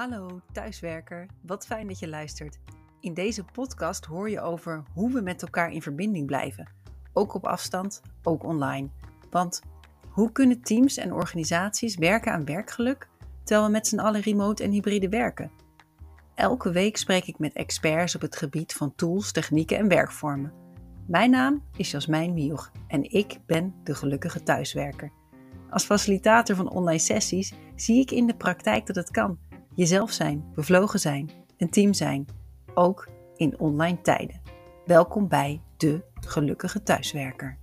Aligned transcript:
Hallo 0.00 0.40
thuiswerker, 0.52 1.26
wat 1.42 1.66
fijn 1.66 1.86
dat 1.86 1.98
je 1.98 2.08
luistert. 2.08 2.58
In 3.00 3.14
deze 3.14 3.44
podcast 3.44 4.04
hoor 4.04 4.30
je 4.30 4.40
over 4.40 4.82
hoe 4.92 5.12
we 5.12 5.20
met 5.20 5.42
elkaar 5.42 5.72
in 5.72 5.82
verbinding 5.82 6.26
blijven. 6.26 6.68
Ook 7.12 7.34
op 7.34 7.44
afstand, 7.44 8.02
ook 8.22 8.44
online. 8.44 8.88
Want 9.30 9.62
hoe 10.08 10.32
kunnen 10.32 10.62
teams 10.62 10.96
en 10.96 11.12
organisaties 11.12 11.96
werken 11.96 12.32
aan 12.32 12.44
werkgeluk 12.44 13.08
terwijl 13.44 13.66
we 13.66 13.72
met 13.72 13.86
z'n 13.86 13.98
allen 13.98 14.20
remote 14.20 14.62
en 14.62 14.70
hybride 14.70 15.08
werken? 15.08 15.50
Elke 16.34 16.70
week 16.70 16.96
spreek 16.96 17.24
ik 17.24 17.38
met 17.38 17.52
experts 17.52 18.14
op 18.14 18.20
het 18.20 18.36
gebied 18.36 18.72
van 18.72 18.94
tools, 18.94 19.32
technieken 19.32 19.78
en 19.78 19.88
werkvormen. 19.88 20.52
Mijn 21.06 21.30
naam 21.30 21.62
is 21.76 21.90
Jasmijn 21.90 22.34
Mioch 22.34 22.70
en 22.86 23.12
ik 23.12 23.38
ben 23.46 23.74
de 23.84 23.94
gelukkige 23.94 24.42
thuiswerker. 24.42 25.12
Als 25.70 25.84
facilitator 25.84 26.56
van 26.56 26.70
online 26.70 26.98
sessies 26.98 27.52
zie 27.74 28.00
ik 28.00 28.10
in 28.10 28.26
de 28.26 28.36
praktijk 28.36 28.86
dat 28.86 28.96
het 28.96 29.10
kan 29.10 29.38
jezelf 29.74 30.12
zijn, 30.12 30.50
bevlogen 30.54 31.00
zijn, 31.00 31.30
een 31.56 31.70
team 31.70 31.92
zijn, 31.94 32.26
ook 32.74 33.08
in 33.36 33.58
online 33.58 34.00
tijden. 34.00 34.40
Welkom 34.84 35.28
bij 35.28 35.62
de 35.76 36.08
Gelukkige 36.26 36.82
Thuiswerker. 36.82 37.58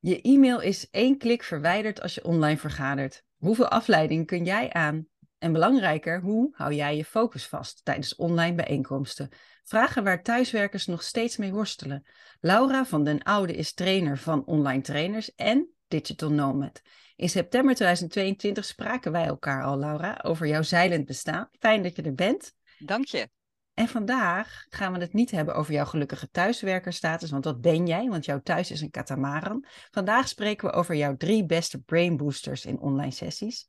Je 0.00 0.20
e-mail 0.20 0.60
is 0.60 0.90
één 0.90 1.18
klik 1.18 1.42
verwijderd 1.42 2.00
als 2.02 2.14
je 2.14 2.24
online 2.24 2.58
vergadert. 2.58 3.24
Hoeveel 3.36 3.68
afleiding 3.68 4.26
kun 4.26 4.44
jij 4.44 4.72
aan? 4.72 5.06
En 5.38 5.52
belangrijker, 5.52 6.20
hoe 6.20 6.48
hou 6.52 6.74
jij 6.74 6.96
je 6.96 7.04
focus 7.04 7.46
vast 7.46 7.84
tijdens 7.84 8.14
online 8.16 8.54
bijeenkomsten? 8.54 9.28
Vragen 9.64 10.04
waar 10.04 10.22
thuiswerkers 10.22 10.86
nog 10.86 11.02
steeds 11.02 11.36
mee 11.36 11.52
worstelen. 11.52 12.06
Laura 12.40 12.84
van 12.84 13.04
den 13.04 13.22
Oude 13.22 13.54
is 13.54 13.74
trainer 13.74 14.18
van 14.18 14.44
online 14.44 14.82
trainers 14.82 15.34
en 15.34 15.68
digital 15.88 16.30
nomad. 16.30 16.82
In 17.16 17.28
september 17.28 17.74
2022 17.74 18.64
spraken 18.64 19.12
wij 19.12 19.24
elkaar 19.24 19.64
al, 19.64 19.78
Laura, 19.78 20.20
over 20.22 20.46
jouw 20.46 20.62
zeilend 20.62 21.06
bestaan. 21.06 21.48
Fijn 21.58 21.82
dat 21.82 21.96
je 21.96 22.02
er 22.02 22.14
bent. 22.14 22.54
Dank 22.78 23.06
je. 23.06 23.28
En 23.74 23.88
vandaag 23.88 24.64
gaan 24.68 24.92
we 24.92 24.98
het 24.98 25.12
niet 25.12 25.30
hebben 25.30 25.54
over 25.54 25.72
jouw 25.72 25.84
gelukkige 25.84 26.30
thuiswerkerstatus, 26.30 27.30
want 27.30 27.42
dat 27.42 27.60
ben 27.60 27.86
jij, 27.86 28.08
want 28.08 28.24
jouw 28.24 28.40
thuis 28.40 28.70
is 28.70 28.80
een 28.80 28.90
katamaran. 28.90 29.64
Vandaag 29.90 30.28
spreken 30.28 30.68
we 30.68 30.74
over 30.74 30.94
jouw 30.94 31.16
drie 31.16 31.46
beste 31.46 31.80
brain 31.80 32.16
boosters 32.16 32.64
in 32.64 32.80
online 32.80 33.10
sessies. 33.10 33.68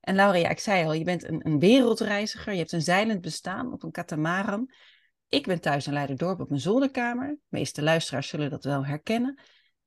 En 0.00 0.14
Laura, 0.14 0.38
ja, 0.38 0.48
ik 0.48 0.58
zei 0.58 0.84
al, 0.84 0.92
je 0.92 1.04
bent 1.04 1.24
een, 1.24 1.46
een 1.46 1.58
wereldreiziger, 1.58 2.52
je 2.52 2.58
hebt 2.58 2.72
een 2.72 2.82
zeilend 2.82 3.20
bestaan 3.20 3.72
op 3.72 3.82
een 3.82 3.90
katamaran. 3.90 4.70
Ik 5.28 5.46
ben 5.46 5.60
thuis 5.60 5.86
in 5.86 5.92
Leiderdorp 5.92 6.40
op 6.40 6.48
mijn 6.48 6.60
zolderkamer. 6.60 7.28
De 7.28 7.38
meeste 7.48 7.82
luisteraars 7.82 8.28
zullen 8.28 8.50
dat 8.50 8.64
wel 8.64 8.86
herkennen. 8.86 9.40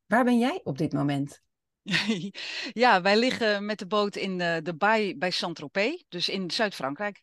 Waar 0.05 0.23
ben 0.23 0.39
jij 0.39 0.61
op 0.63 0.77
dit 0.77 0.93
moment? 0.93 1.41
ja, 2.83 3.01
wij 3.01 3.17
liggen 3.17 3.65
met 3.65 3.79
de 3.79 3.87
boot 3.87 4.15
in 4.15 4.37
de, 4.37 4.59
de 4.63 4.75
baai 4.75 5.17
bij 5.17 5.31
Saint-Tropez, 5.31 6.03
dus 6.09 6.29
in 6.29 6.51
Zuid-Frankrijk. 6.51 7.21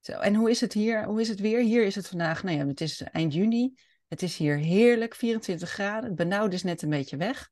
Zo, 0.00 0.12
en 0.12 0.34
hoe 0.34 0.50
is 0.50 0.60
het 0.60 0.72
hier? 0.72 1.04
Hoe 1.04 1.20
is 1.20 1.28
het 1.28 1.40
weer? 1.40 1.60
Hier 1.60 1.84
is 1.84 1.94
het 1.94 2.08
vandaag, 2.08 2.42
nou 2.42 2.56
ja, 2.58 2.66
het 2.66 2.80
is 2.80 3.02
eind 3.02 3.34
juni. 3.34 3.74
Het 4.08 4.22
is 4.22 4.36
hier 4.36 4.56
heerlijk, 4.56 5.14
24 5.14 5.70
graden. 5.70 6.04
Het 6.04 6.14
benauwde 6.14 6.54
is 6.54 6.62
net 6.62 6.82
een 6.82 6.90
beetje 6.90 7.16
weg. 7.16 7.50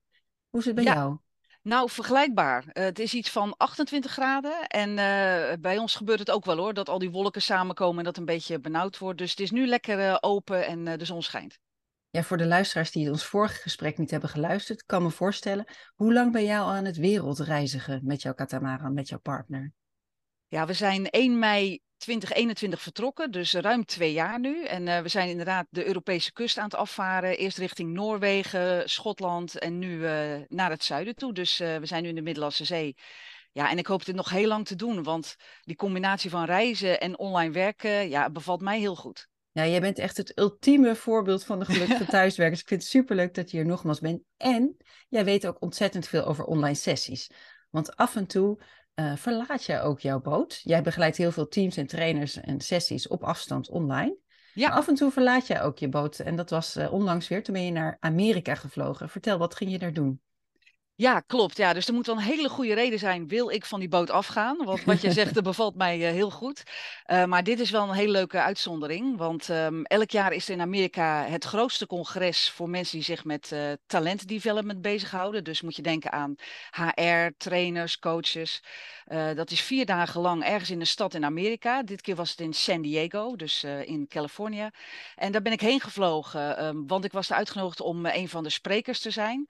Hoe 0.48 0.60
is 0.60 0.66
het 0.66 0.74
bij 0.74 0.84
jou? 0.84 1.18
Nou, 1.62 1.90
vergelijkbaar. 1.90 2.64
Uh, 2.66 2.84
het 2.84 2.98
is 2.98 3.14
iets 3.14 3.30
van 3.30 3.54
28 3.56 4.12
graden. 4.12 4.66
En 4.66 4.90
uh, 4.90 5.52
bij 5.60 5.78
ons 5.78 5.94
gebeurt 5.94 6.18
het 6.18 6.30
ook 6.30 6.44
wel 6.44 6.56
hoor, 6.56 6.74
dat 6.74 6.88
al 6.88 6.98
die 6.98 7.10
wolken 7.10 7.42
samenkomen 7.42 7.98
en 7.98 8.04
dat 8.04 8.16
een 8.16 8.24
beetje 8.24 8.60
benauwd 8.60 8.98
wordt. 8.98 9.18
Dus 9.18 9.30
het 9.30 9.40
is 9.40 9.50
nu 9.50 9.66
lekker 9.66 9.98
uh, 9.98 10.16
open 10.20 10.66
en 10.66 10.98
de 10.98 11.04
zon 11.04 11.22
schijnt. 11.22 11.58
Ja, 12.12 12.22
voor 12.22 12.36
de 12.36 12.46
luisteraars 12.46 12.90
die 12.90 13.10
ons 13.10 13.24
vorige 13.24 13.60
gesprek 13.60 13.98
niet 13.98 14.10
hebben 14.10 14.28
geluisterd, 14.28 14.84
kan 14.84 15.02
me 15.02 15.10
voorstellen, 15.10 15.64
hoe 15.94 16.12
lang 16.12 16.32
ben 16.32 16.44
jij 16.44 16.60
al 16.60 16.70
aan 16.70 16.84
het 16.84 16.96
wereldreizigen 16.96 18.00
met 18.04 18.22
jouw 18.22 18.34
katamaran, 18.34 18.94
met 18.94 19.08
jouw 19.08 19.18
partner? 19.18 19.72
Ja, 20.48 20.66
we 20.66 20.72
zijn 20.72 21.10
1 21.10 21.38
mei 21.38 21.80
2021 21.96 22.80
vertrokken, 22.82 23.30
dus 23.30 23.52
ruim 23.52 23.84
twee 23.84 24.12
jaar 24.12 24.40
nu. 24.40 24.64
En 24.64 24.86
uh, 24.86 25.00
we 25.00 25.08
zijn 25.08 25.28
inderdaad 25.28 25.66
de 25.70 25.86
Europese 25.86 26.32
kust 26.32 26.58
aan 26.58 26.64
het 26.64 26.74
afvaren. 26.74 27.36
Eerst 27.36 27.58
richting 27.58 27.92
Noorwegen, 27.92 28.90
Schotland 28.90 29.58
en 29.58 29.78
nu 29.78 29.98
uh, 29.98 30.40
naar 30.48 30.70
het 30.70 30.84
zuiden 30.84 31.14
toe. 31.14 31.32
Dus 31.32 31.60
uh, 31.60 31.76
we 31.76 31.86
zijn 31.86 32.02
nu 32.02 32.08
in 32.08 32.14
de 32.14 32.22
Middellandse 32.22 32.64
Zee. 32.64 32.96
Ja, 33.52 33.70
en 33.70 33.78
ik 33.78 33.86
hoop 33.86 34.04
dit 34.04 34.14
nog 34.14 34.30
heel 34.30 34.48
lang 34.48 34.66
te 34.66 34.76
doen, 34.76 35.02
want 35.02 35.36
die 35.60 35.76
combinatie 35.76 36.30
van 36.30 36.44
reizen 36.44 37.00
en 37.00 37.18
online 37.18 37.52
werken, 37.52 38.08
ja, 38.08 38.30
bevalt 38.30 38.60
mij 38.60 38.78
heel 38.78 38.96
goed. 38.96 39.30
Ja, 39.52 39.66
jij 39.66 39.80
bent 39.80 39.98
echt 39.98 40.16
het 40.16 40.38
ultieme 40.38 40.94
voorbeeld 40.94 41.44
van 41.44 41.58
de 41.58 41.64
gelukkige 41.64 42.06
thuiswerkers. 42.16 42.60
Ik 42.60 42.68
vind 42.68 42.80
het 42.80 42.90
superleuk 42.90 43.34
dat 43.34 43.50
je 43.50 43.56
hier 43.56 43.66
nogmaals 43.66 44.00
bent. 44.00 44.22
En 44.36 44.76
jij 45.08 45.24
weet 45.24 45.46
ook 45.46 45.62
ontzettend 45.62 46.06
veel 46.06 46.24
over 46.24 46.44
online 46.44 46.74
sessies. 46.74 47.30
Want 47.70 47.96
af 47.96 48.16
en 48.16 48.26
toe 48.26 48.62
uh, 48.94 49.16
verlaat 49.16 49.64
jij 49.64 49.82
ook 49.82 50.00
jouw 50.00 50.20
boot. 50.20 50.60
Jij 50.62 50.82
begeleidt 50.82 51.16
heel 51.16 51.32
veel 51.32 51.48
teams 51.48 51.76
en 51.76 51.86
trainers 51.86 52.36
en 52.36 52.60
sessies 52.60 53.08
op 53.08 53.24
afstand 53.24 53.68
online. 53.68 54.16
Ja. 54.54 54.68
Maar 54.68 54.76
af 54.76 54.88
en 54.88 54.94
toe 54.94 55.10
verlaat 55.10 55.46
jij 55.46 55.62
ook 55.62 55.78
je 55.78 55.88
boot. 55.88 56.18
En 56.18 56.36
dat 56.36 56.50
was 56.50 56.76
uh, 56.76 56.92
onlangs 56.92 57.28
weer. 57.28 57.42
Toen 57.42 57.54
ben 57.54 57.64
je 57.64 57.70
naar 57.70 57.96
Amerika 58.00 58.54
gevlogen. 58.54 59.08
Vertel, 59.08 59.38
wat 59.38 59.54
ging 59.54 59.70
je 59.70 59.78
daar 59.78 59.92
doen? 59.92 60.20
Ja, 60.94 61.20
klopt. 61.20 61.56
Ja, 61.56 61.72
dus 61.72 61.86
er 61.86 61.94
moet 61.94 62.06
wel 62.06 62.16
een 62.16 62.22
hele 62.22 62.48
goede 62.48 62.74
reden 62.74 62.98
zijn. 62.98 63.28
Wil 63.28 63.50
ik 63.50 63.64
van 63.64 63.80
die 63.80 63.88
boot 63.88 64.10
afgaan? 64.10 64.64
Want 64.64 64.84
wat 64.84 65.00
je 65.00 65.12
zegt, 65.12 65.34
dat 65.34 65.44
bevalt 65.44 65.74
mij 65.74 65.98
uh, 65.98 66.10
heel 66.10 66.30
goed. 66.30 66.62
Uh, 67.06 67.24
maar 67.24 67.42
dit 67.44 67.60
is 67.60 67.70
wel 67.70 67.82
een 67.82 67.94
hele 67.94 68.10
leuke 68.10 68.40
uitzondering. 68.40 69.16
Want 69.16 69.48
um, 69.48 69.84
elk 69.84 70.10
jaar 70.10 70.32
is 70.32 70.46
er 70.48 70.54
in 70.54 70.60
Amerika 70.60 71.24
het 71.24 71.44
grootste 71.44 71.86
congres 71.86 72.50
voor 72.50 72.68
mensen 72.68 72.96
die 72.96 73.04
zich 73.04 73.24
met 73.24 73.50
uh, 73.52 73.72
talent 73.86 74.28
development 74.28 74.82
bezighouden. 74.82 75.44
Dus 75.44 75.62
moet 75.62 75.76
je 75.76 75.82
denken 75.82 76.12
aan 76.12 76.34
HR, 76.70 77.28
trainers, 77.36 77.98
coaches. 77.98 78.62
dat 79.34 79.50
is 79.50 79.60
vier 79.60 79.86
dagen 79.86 80.20
lang 80.20 80.44
ergens 80.44 80.70
in 80.70 80.80
een 80.80 80.86
stad 80.86 81.14
in 81.14 81.24
Amerika. 81.24 81.82
Dit 81.82 82.00
keer 82.00 82.14
was 82.14 82.30
het 82.30 82.40
in 82.40 82.52
San 82.52 82.82
Diego, 82.82 83.36
dus 83.36 83.64
in 83.64 84.06
Californië. 84.08 84.70
En 85.16 85.32
daar 85.32 85.42
ben 85.42 85.52
ik 85.52 85.60
heen 85.60 85.80
gevlogen, 85.80 86.64
um, 86.64 86.86
want 86.86 87.04
ik 87.04 87.12
was 87.12 87.30
er 87.30 87.36
uitgenodigd 87.36 87.80
om 87.80 88.06
een 88.06 88.28
van 88.28 88.42
de 88.42 88.50
sprekers 88.50 89.00
te 89.00 89.10
zijn. 89.10 89.48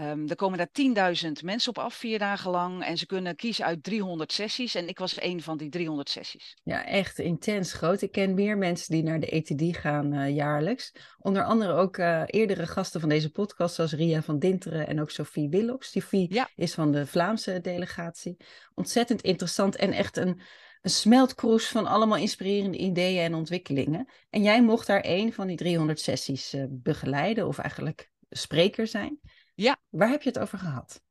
Um, 0.00 0.28
er 0.28 0.36
komen 0.36 0.58
daar 0.58 1.14
10.000 1.24 1.30
mensen 1.44 1.70
op 1.70 1.78
af, 1.78 1.94
vier 1.94 2.18
dagen 2.18 2.50
lang. 2.50 2.84
En 2.84 2.98
ze 2.98 3.06
kunnen 3.06 3.36
kiezen 3.36 3.64
uit 3.64 3.82
300 3.82 4.32
sessies. 4.32 4.74
En 4.74 4.88
ik 4.88 4.98
was 4.98 5.22
een 5.22 5.42
van 5.42 5.56
die 5.56 5.68
300 5.68 6.08
sessies. 6.08 6.56
Ja, 6.62 6.86
echt 6.86 7.18
intens 7.18 7.72
groot. 7.72 8.02
Ik 8.02 8.12
ken 8.12 8.34
meer 8.34 8.58
mensen 8.58 8.94
die 8.94 9.02
naar 9.02 9.20
de 9.20 9.28
ETD 9.28 9.76
gaan 9.76 10.14
uh, 10.14 10.34
jaarlijks. 10.34 10.92
Onder 11.18 11.44
andere 11.44 11.72
ook 11.72 11.96
uh, 11.96 12.22
eerdere 12.26 12.66
gasten 12.66 13.00
van 13.00 13.08
deze 13.08 13.30
podcast, 13.30 13.74
zoals 13.74 13.92
Ria 13.92 14.22
van 14.22 14.38
Dinteren 14.38 14.86
en 14.86 15.00
ook 15.00 15.10
Sophie 15.10 15.48
Willox. 15.48 15.90
Sophie 15.90 16.34
ja. 16.34 16.48
is 16.56 16.74
van 16.74 16.92
de 16.92 17.06
Vlaamse 17.06 17.60
delegatie. 17.60 18.36
Ontzettend 18.74 19.22
interessant 19.22 19.76
en 19.76 19.92
echt 19.92 20.16
een, 20.16 20.40
een 20.82 20.90
smeltkroes 20.90 21.68
van 21.68 21.86
allemaal 21.86 22.18
inspirerende 22.18 22.78
ideeën 22.78 23.22
en 23.22 23.34
ontwikkelingen. 23.34 24.08
En 24.30 24.42
jij 24.42 24.62
mocht 24.62 24.86
daar 24.86 25.04
een 25.06 25.32
van 25.32 25.46
die 25.46 25.56
300 25.56 26.00
sessies 26.00 26.54
uh, 26.54 26.64
begeleiden, 26.68 27.46
of 27.46 27.58
eigenlijk 27.58 28.10
spreker 28.30 28.86
zijn. 28.86 29.20
Ja. 29.60 29.76
Waar 29.88 30.08
heb 30.08 30.22
je 30.22 30.28
het 30.28 30.38
over 30.38 30.58
gehad? 30.58 31.02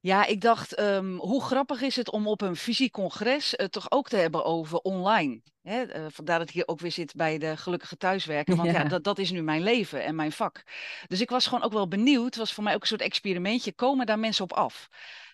Ja, 0.00 0.24
ik 0.24 0.40
dacht, 0.40 0.80
um, 0.80 1.16
hoe 1.16 1.42
grappig 1.42 1.80
is 1.80 1.96
het 1.96 2.10
om 2.10 2.26
op 2.26 2.40
een 2.40 2.56
fysiek 2.56 2.92
congres 2.92 3.52
het 3.56 3.72
toch 3.72 3.90
ook 3.90 4.08
te 4.08 4.16
hebben 4.16 4.44
over 4.44 4.78
online. 4.78 5.42
Hè? 5.62 5.96
Uh, 5.96 6.06
vandaar 6.08 6.38
dat 6.38 6.48
ik 6.48 6.54
hier 6.54 6.68
ook 6.68 6.80
weer 6.80 6.92
zit 6.92 7.14
bij 7.14 7.38
de 7.38 7.56
gelukkige 7.56 7.96
thuiswerken. 7.96 8.56
Want 8.56 8.68
ja, 8.72 8.82
ja 8.82 8.88
dat, 8.88 9.04
dat, 9.04 9.18
is 9.18 9.30
nu 9.30 9.42
mijn 9.42 9.62
leven 9.62 10.04
en 10.04 10.14
mijn 10.14 10.32
vak. 10.32 10.62
Dus 11.06 11.20
ik 11.20 11.30
was 11.30 11.46
gewoon 11.46 11.64
ook 11.64 11.72
wel 11.72 11.88
benieuwd. 11.88 12.24
Het 12.24 12.36
was 12.36 12.52
voor 12.52 12.64
mij 12.64 12.74
ook 12.74 12.80
een 12.80 12.86
soort 12.86 13.00
experimentje. 13.00 13.72
Komen 13.72 14.06
daar 14.06 14.18
mensen 14.18 14.44
op 14.44 14.52
af? 14.52 14.88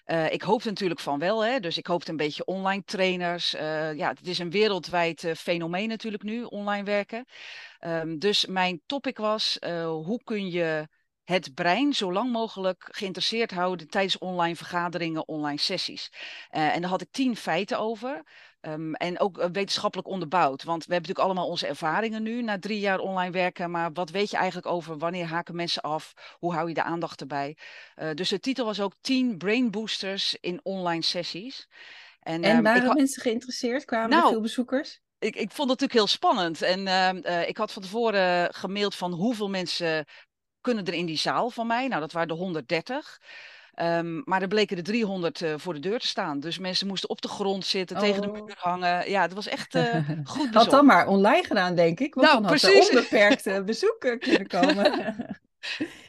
Uh, 0.06 0.32
ik 0.32 0.42
hoopte 0.42 0.68
natuurlijk 0.68 1.00
van 1.00 1.18
wel, 1.18 1.44
hè? 1.44 1.60
dus 1.60 1.78
ik 1.78 1.86
hoopte 1.86 2.10
een 2.10 2.16
beetje 2.16 2.44
online 2.44 2.84
trainers. 2.84 3.50
Ja, 3.50 4.08
het 4.08 4.26
is 4.26 4.38
een 4.38 4.50
wereldwijd 4.50 5.32
fenomeen 5.36 5.88
natuurlijk 5.88 6.22
nu, 6.22 6.42
online 6.42 6.84
werken. 6.84 7.24
Um, 7.80 8.18
dus 8.18 8.46
mijn 8.46 8.82
topic 8.86 9.18
was, 9.18 9.58
hoe 9.84 10.20
kun 10.24 10.50
je 10.50 10.88
het 11.24 11.54
brein 11.54 11.92
zo 11.92 12.12
lang 12.12 12.32
mogelijk 12.32 12.88
geïnteresseerd 12.90 13.50
houden 13.50 13.88
tijdens 13.88 14.18
online 14.18 14.56
vergaderingen, 14.56 15.28
online 15.28 15.58
sessies. 15.58 16.12
Uh, 16.52 16.74
en 16.74 16.80
daar 16.80 16.90
had 16.90 17.00
ik 17.00 17.08
tien 17.10 17.36
feiten 17.36 17.78
over. 17.78 18.22
Um, 18.60 18.94
en 18.94 19.20
ook 19.20 19.38
uh, 19.38 19.44
wetenschappelijk 19.52 20.08
onderbouwd. 20.08 20.62
Want 20.62 20.84
we 20.84 20.92
hebben 20.92 21.08
natuurlijk 21.08 21.26
allemaal 21.26 21.48
onze 21.48 21.66
ervaringen 21.66 22.22
nu 22.22 22.42
na 22.42 22.58
drie 22.58 22.78
jaar 22.78 22.98
online 22.98 23.30
werken. 23.30 23.70
Maar 23.70 23.92
wat 23.92 24.10
weet 24.10 24.30
je 24.30 24.36
eigenlijk 24.36 24.66
over 24.66 24.98
wanneer 24.98 25.26
haken 25.26 25.56
mensen 25.56 25.82
af? 25.82 26.12
Hoe 26.38 26.54
hou 26.54 26.68
je 26.68 26.74
de 26.74 26.82
aandacht 26.82 27.20
erbij? 27.20 27.56
Uh, 27.96 28.10
dus 28.14 28.28
de 28.28 28.40
titel 28.40 28.64
was 28.64 28.80
ook 28.80 28.92
10 29.00 29.38
brain 29.38 29.70
boosters 29.70 30.36
in 30.40 30.60
online 30.62 31.02
sessies. 31.02 31.68
En, 32.20 32.42
en 32.42 32.56
um, 32.56 32.62
waren 32.62 32.90
ik 32.90 32.96
mensen 32.96 33.22
geïnteresseerd? 33.22 33.84
Kwamen 33.84 34.10
nou, 34.10 34.24
er 34.24 34.30
veel 34.30 34.40
bezoekers? 34.40 35.00
Ik, 35.18 35.36
ik, 35.36 35.50
vond 35.50 35.70
het 35.70 35.80
natuurlijk 35.80 35.92
heel 35.92 36.06
spannend. 36.06 36.62
En 36.62 36.80
uh, 37.26 37.48
ik 37.48 37.56
had 37.56 37.72
van 37.72 37.82
tevoren 37.82 38.54
gemaild 38.54 38.94
van 38.94 39.12
hoeveel 39.12 39.48
mensen 39.48 40.06
kunnen 40.64 40.84
er 40.84 40.94
in 40.94 41.06
die 41.06 41.18
zaal 41.18 41.50
van 41.50 41.66
mij. 41.66 41.88
Nou, 41.88 42.00
dat 42.00 42.12
waren 42.12 42.28
de 42.28 42.34
130. 42.34 43.20
Um, 43.78 43.86
ehm, 43.86 44.20
maar 44.24 44.42
er 44.42 44.48
bleken 44.48 44.76
de 44.76 44.82
300 44.82 45.40
uh, 45.40 45.54
voor 45.56 45.74
de 45.74 45.80
deur 45.80 45.98
te 45.98 46.06
staan. 46.06 46.40
Dus 46.40 46.58
mensen 46.58 46.86
moesten 46.86 47.08
op 47.08 47.20
de 47.20 47.28
grond 47.28 47.66
zitten, 47.66 47.96
oh. 47.96 48.02
tegen 48.02 48.22
de 48.22 48.28
oh. 48.28 48.34
muur 48.34 48.54
hangen. 48.58 49.10
Ja, 49.10 49.22
het 49.22 49.32
was 49.32 49.46
echt 49.46 49.74
uh, 49.74 49.82
goed 50.24 50.24
bezocht. 50.24 50.54
Had 50.54 50.70
dan 50.70 50.86
maar 50.86 51.06
online 51.06 51.44
gedaan, 51.44 51.74
denk 51.74 52.00
ik. 52.00 52.14
Want 52.14 52.26
nou, 52.26 52.40
dan 52.40 52.50
had 52.50 52.60
precies. 52.60 52.88
er 52.88 52.96
onbeperkt 52.96 53.64
bezoek 53.64 53.96
kunnen 54.18 54.46
komen. 54.46 55.14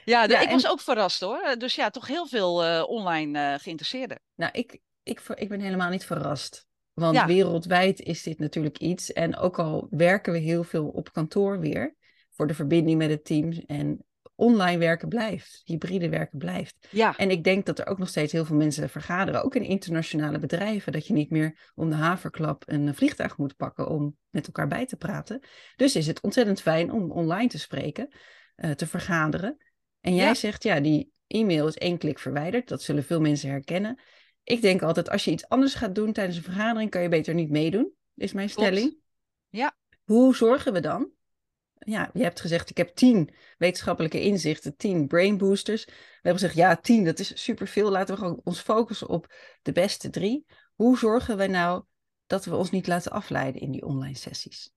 Ja, 0.06 0.24
ik 0.42 0.50
was 0.50 0.68
ook 0.68 0.80
verrast 0.80 1.22
hoor. 1.22 1.56
Dus 1.58 1.76
ja, 1.76 1.90
toch 1.90 2.08
heel 2.08 2.28
veel 2.28 2.86
online 2.86 3.58
geïnteresseerden. 3.62 4.20
Nou, 4.36 4.52
ik, 4.54 4.80
ik, 5.04 5.22
ik 5.36 5.50
ben 5.50 5.60
helemaal 5.60 5.90
niet 5.90 6.06
verrast. 6.06 6.68
Want 6.94 7.24
wereldwijd 7.24 8.00
is 8.00 8.24
dit 8.24 8.40
natuurlijk 8.40 8.78
iets. 8.78 9.14
En 9.14 9.38
ook 9.38 9.60
al 9.60 9.88
werken 9.90 10.34
we 10.34 10.40
heel 10.40 10.64
veel 10.64 10.88
op 10.88 11.14
kantoor 11.14 11.60
weer 11.60 11.96
voor 12.36 12.48
de 12.48 12.54
verbinding 12.54 12.98
met 12.98 13.10
het 13.10 13.26
team. 13.26 13.52
En 13.68 14.06
online 14.36 14.78
werken 14.78 15.10
blijft, 15.10 15.62
hybride 15.66 16.10
werken 16.10 16.38
blijft. 16.38 16.88
Ja. 16.92 17.18
En 17.18 17.30
ik 17.30 17.44
denk 17.44 17.66
dat 17.66 17.80
er 17.80 17.88
ook 17.88 17.98
nog 17.98 18.10
steeds 18.10 18.32
heel 18.32 18.46
veel 18.46 18.56
mensen 18.56 18.90
vergaderen, 18.90 19.44
ook 19.44 19.56
in 19.56 19.64
internationale 19.64 20.40
bedrijven, 20.40 20.92
dat 20.92 21.08
je 21.08 21.14
niet 21.14 21.30
meer 21.30 21.72
om 21.76 21.90
de 21.90 21.96
haverklap 21.96 22.64
een 22.66 22.96
vliegtuig 22.96 23.38
moet 23.38 23.56
pakken 23.56 23.90
om 23.90 24.18
met 24.30 24.46
elkaar 24.46 24.68
bij 24.68 24.86
te 24.86 24.96
praten. 24.96 25.42
Dus 25.76 25.96
is 25.96 26.08
het 26.08 26.22
ontzettend 26.22 26.62
fijn 26.62 26.92
om 26.92 27.12
online 27.12 27.50
te 27.50 27.60
spreken, 27.60 28.16
uh, 28.56 28.72
te 28.72 28.88
vergaderen. 28.88 29.58
En 30.02 30.16
jij 30.16 30.36
zegt, 30.36 30.64
ja, 30.64 30.80
die 30.80 31.12
e-mail 31.28 31.68
is 31.68 31.78
één 31.78 31.98
klik 31.98 32.20
verwijderd. 32.20 32.68
Dat 32.68 32.82
zullen 32.82 33.04
veel 33.04 33.22
mensen 33.22 33.50
herkennen. 33.50 34.00
Ik 34.44 34.62
denk 34.62 34.82
altijd, 34.82 35.10
als 35.10 35.26
je 35.26 35.32
iets 35.32 35.48
anders 35.48 35.74
gaat 35.74 35.96
doen 35.96 36.14
tijdens 36.14 36.38
een 36.38 36.44
vergadering, 36.44 36.90
kan 36.90 37.02
je 37.02 37.10
beter 37.10 37.34
niet 37.34 37.50
meedoen, 37.50 37.92
is 38.16 38.34
mijn 38.34 38.50
stelling. 38.50 38.98
Ja. 39.50 39.78
Hoe 40.04 40.36
zorgen 40.36 40.74
we 40.74 40.80
dan 40.80 41.10
ja, 41.80 42.10
je 42.14 42.24
hebt 42.24 42.40
gezegd, 42.40 42.70
ik 42.70 42.78
heb 42.78 42.96
tien 42.96 43.36
wetenschappelijke 43.58 44.22
inzichten, 44.22 44.76
tien 44.76 45.08
brain 45.08 45.38
boosters. 45.38 45.86
We 45.86 45.92
hebben 46.22 46.42
gezegd, 46.42 46.56
ja, 46.56 46.76
tien, 46.76 47.04
dat 47.04 47.20
is 47.20 47.44
superveel. 47.44 47.92
Laten 47.92 48.16
we 48.16 48.22
gewoon 48.22 48.42
ons 48.44 48.60
focussen 48.60 49.10
op 49.10 49.34
de 49.62 49.72
beste 49.72 50.10
drie. 50.10 50.46
Hoe 50.76 50.98
zorgen 50.98 51.38
we 51.38 51.48
nou 51.48 51.84
dat 52.28 52.46
we 52.46 52.56
ons 52.56 52.72
niet 52.72 52.88
laten 52.88 53.12
afleiden 53.12 53.62
in 53.62 53.72
die 53.72 53.86
online 53.86 54.16
sessies? 54.16 54.75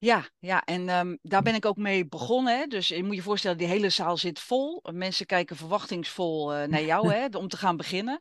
Ja, 0.00 0.28
ja, 0.38 0.64
en 0.64 0.88
ehm, 0.88 1.16
daar 1.22 1.42
ben 1.42 1.54
ik 1.54 1.64
ook 1.64 1.76
mee 1.76 2.06
begonnen. 2.06 2.58
Hè. 2.58 2.66
Dus 2.66 2.88
je 2.88 3.04
moet 3.04 3.14
je 3.14 3.22
voorstellen, 3.22 3.58
die 3.58 3.66
hele 3.66 3.90
zaal 3.90 4.16
zit 4.16 4.38
vol. 4.40 4.82
Mensen 4.92 5.26
kijken 5.26 5.56
verwachtingsvol 5.56 6.54
uh, 6.54 6.64
naar 6.64 6.82
jou 6.82 7.10
hè, 7.14 7.26
om 7.32 7.48
te 7.48 7.56
gaan 7.56 7.76
beginnen. 7.76 8.20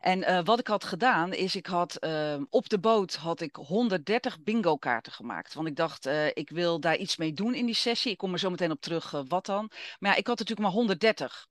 En 0.00 0.18
uh, 0.18 0.40
wat 0.44 0.58
ik 0.58 0.66
had 0.66 0.84
gedaan, 0.84 1.32
is 1.32 1.56
ik 1.56 1.66
had 1.66 1.96
uh, 2.04 2.34
op 2.50 2.68
de 2.68 2.78
boot 2.78 3.14
had 3.14 3.40
ik 3.40 3.56
130 3.56 4.42
bingo 4.42 4.76
kaarten 4.76 5.12
gemaakt. 5.12 5.54
Want 5.54 5.68
ik 5.68 5.76
dacht, 5.76 6.06
eh, 6.06 6.26
ik 6.26 6.50
wil 6.50 6.80
daar 6.80 6.96
iets 6.96 7.16
mee 7.16 7.32
doen 7.32 7.54
in 7.54 7.66
die 7.66 7.74
sessie. 7.74 8.12
Ik 8.12 8.18
kom 8.18 8.32
er 8.32 8.38
zo 8.38 8.50
meteen 8.50 8.70
op 8.70 8.80
terug, 8.80 9.10
wat 9.28 9.46
dan. 9.46 9.70
Maar 9.98 10.10
ja, 10.10 10.16
ik 10.16 10.26
had 10.26 10.38
natuurlijk 10.38 10.66
maar 10.68 10.76
130 10.76 11.47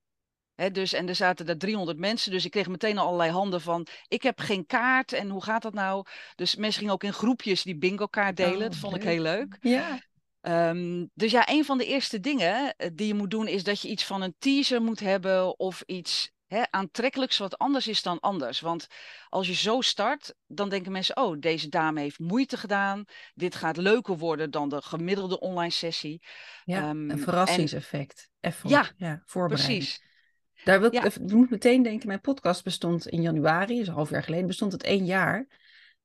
dus, 0.72 0.92
en 0.92 1.08
er 1.08 1.14
zaten 1.14 1.46
er 1.46 1.58
300 1.58 1.98
mensen, 1.98 2.30
dus 2.30 2.44
ik 2.44 2.50
kreeg 2.50 2.68
meteen 2.68 2.98
al 2.98 3.06
allerlei 3.06 3.30
handen 3.30 3.60
van, 3.60 3.86
ik 4.08 4.22
heb 4.22 4.40
geen 4.40 4.66
kaart 4.66 5.12
en 5.12 5.28
hoe 5.28 5.42
gaat 5.42 5.62
dat 5.62 5.74
nou? 5.74 6.06
Dus 6.34 6.56
mensen 6.56 6.78
gingen 6.78 6.94
ook 6.94 7.04
in 7.04 7.12
groepjes 7.12 7.62
die 7.62 7.78
bingo 7.78 8.06
kaart 8.06 8.36
delen, 8.36 8.56
oh, 8.56 8.62
dat 8.62 8.76
vond 8.76 8.96
ik 8.96 9.02
heel 9.02 9.22
leuk. 9.22 9.56
Ja. 9.60 10.00
Ehm, 10.40 11.06
dus 11.14 11.30
ja, 11.30 11.48
een 11.48 11.64
van 11.64 11.78
de 11.78 11.86
eerste 11.86 12.20
dingen 12.20 12.76
eh, 12.76 12.90
die 12.92 13.06
je 13.06 13.14
moet 13.14 13.30
doen 13.30 13.48
is 13.48 13.64
dat 13.64 13.80
je 13.80 13.88
iets 13.88 14.04
van 14.04 14.22
een 14.22 14.34
teaser 14.38 14.82
moet 14.82 15.00
hebben 15.00 15.58
of 15.58 15.82
iets 15.86 16.30
aantrekkelijks 16.70 17.38
wat 17.38 17.58
anders 17.58 17.88
is 17.88 18.02
dan 18.02 18.20
anders. 18.20 18.60
Want 18.60 18.86
als 19.28 19.46
je 19.46 19.54
zo 19.54 19.80
start, 19.80 20.34
dan 20.46 20.68
denken 20.68 20.92
mensen, 20.92 21.16
oh, 21.16 21.40
deze 21.40 21.68
dame 21.68 22.00
heeft 22.00 22.18
moeite 22.18 22.56
gedaan. 22.56 23.04
Dit 23.34 23.54
gaat 23.54 23.76
leuker 23.76 24.16
worden 24.16 24.50
dan 24.50 24.68
de 24.68 24.82
gemiddelde 24.82 25.40
online 25.40 25.70
sessie. 25.70 26.22
Ja, 26.64 26.88
um, 26.88 27.10
een 27.10 27.18
verrassingseffect. 27.18 28.30
Even 28.40 28.68
ja, 28.68 28.90
ja, 28.96 29.22
voorbereiding. 29.24 29.78
Precies. 29.78 30.06
Daar 30.64 30.80
wil 30.80 30.94
ik, 30.94 31.02
ja. 31.02 31.36
moet 31.36 31.50
meteen 31.50 31.82
denken, 31.82 32.06
mijn 32.06 32.20
podcast 32.20 32.64
bestond 32.64 33.08
in 33.08 33.22
januari, 33.22 33.78
dus 33.78 33.86
een 33.86 33.94
half 33.94 34.10
jaar 34.10 34.22
geleden, 34.22 34.46
bestond 34.46 34.72
het 34.72 34.82
één 34.82 35.04
jaar. 35.04 35.46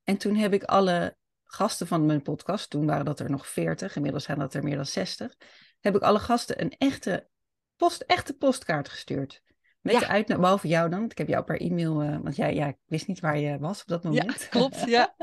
En 0.04 0.16
toen 0.16 0.34
heb 0.34 0.52
ik 0.52 0.62
alle 0.62 1.16
gasten 1.44 1.86
van 1.86 2.06
mijn 2.06 2.22
podcast, 2.22 2.70
toen 2.70 2.86
waren 2.86 3.04
dat 3.04 3.20
er 3.20 3.30
nog 3.30 3.46
veertig, 3.46 3.96
inmiddels 3.96 4.24
zijn 4.24 4.38
dat 4.38 4.54
er 4.54 4.62
meer 4.62 4.76
dan 4.76 4.86
zestig, 4.86 5.36
heb 5.80 5.96
ik 5.96 6.02
alle 6.02 6.18
gasten 6.18 6.60
een 6.60 6.74
echte, 6.78 7.28
post, 7.76 8.00
echte 8.00 8.36
postkaart 8.36 8.88
gestuurd. 8.88 9.42
Met 9.80 9.94
ja. 9.94 9.98
de 9.98 10.06
uitnodiging, 10.06 10.40
behalve 10.40 10.68
jou 10.68 10.90
dan, 10.90 11.04
ik 11.04 11.18
heb 11.18 11.28
jou 11.28 11.44
per 11.44 11.60
e-mail, 11.60 12.02
uh, 12.02 12.18
want 12.22 12.36
jij, 12.36 12.54
ja, 12.54 12.66
ik 12.66 12.76
wist 12.84 13.06
niet 13.06 13.20
waar 13.20 13.38
je 13.38 13.58
was 13.58 13.80
op 13.80 13.88
dat 13.88 14.04
moment. 14.04 14.40
Ja, 14.40 14.48
klopt, 14.48 14.84
ja. 14.84 15.14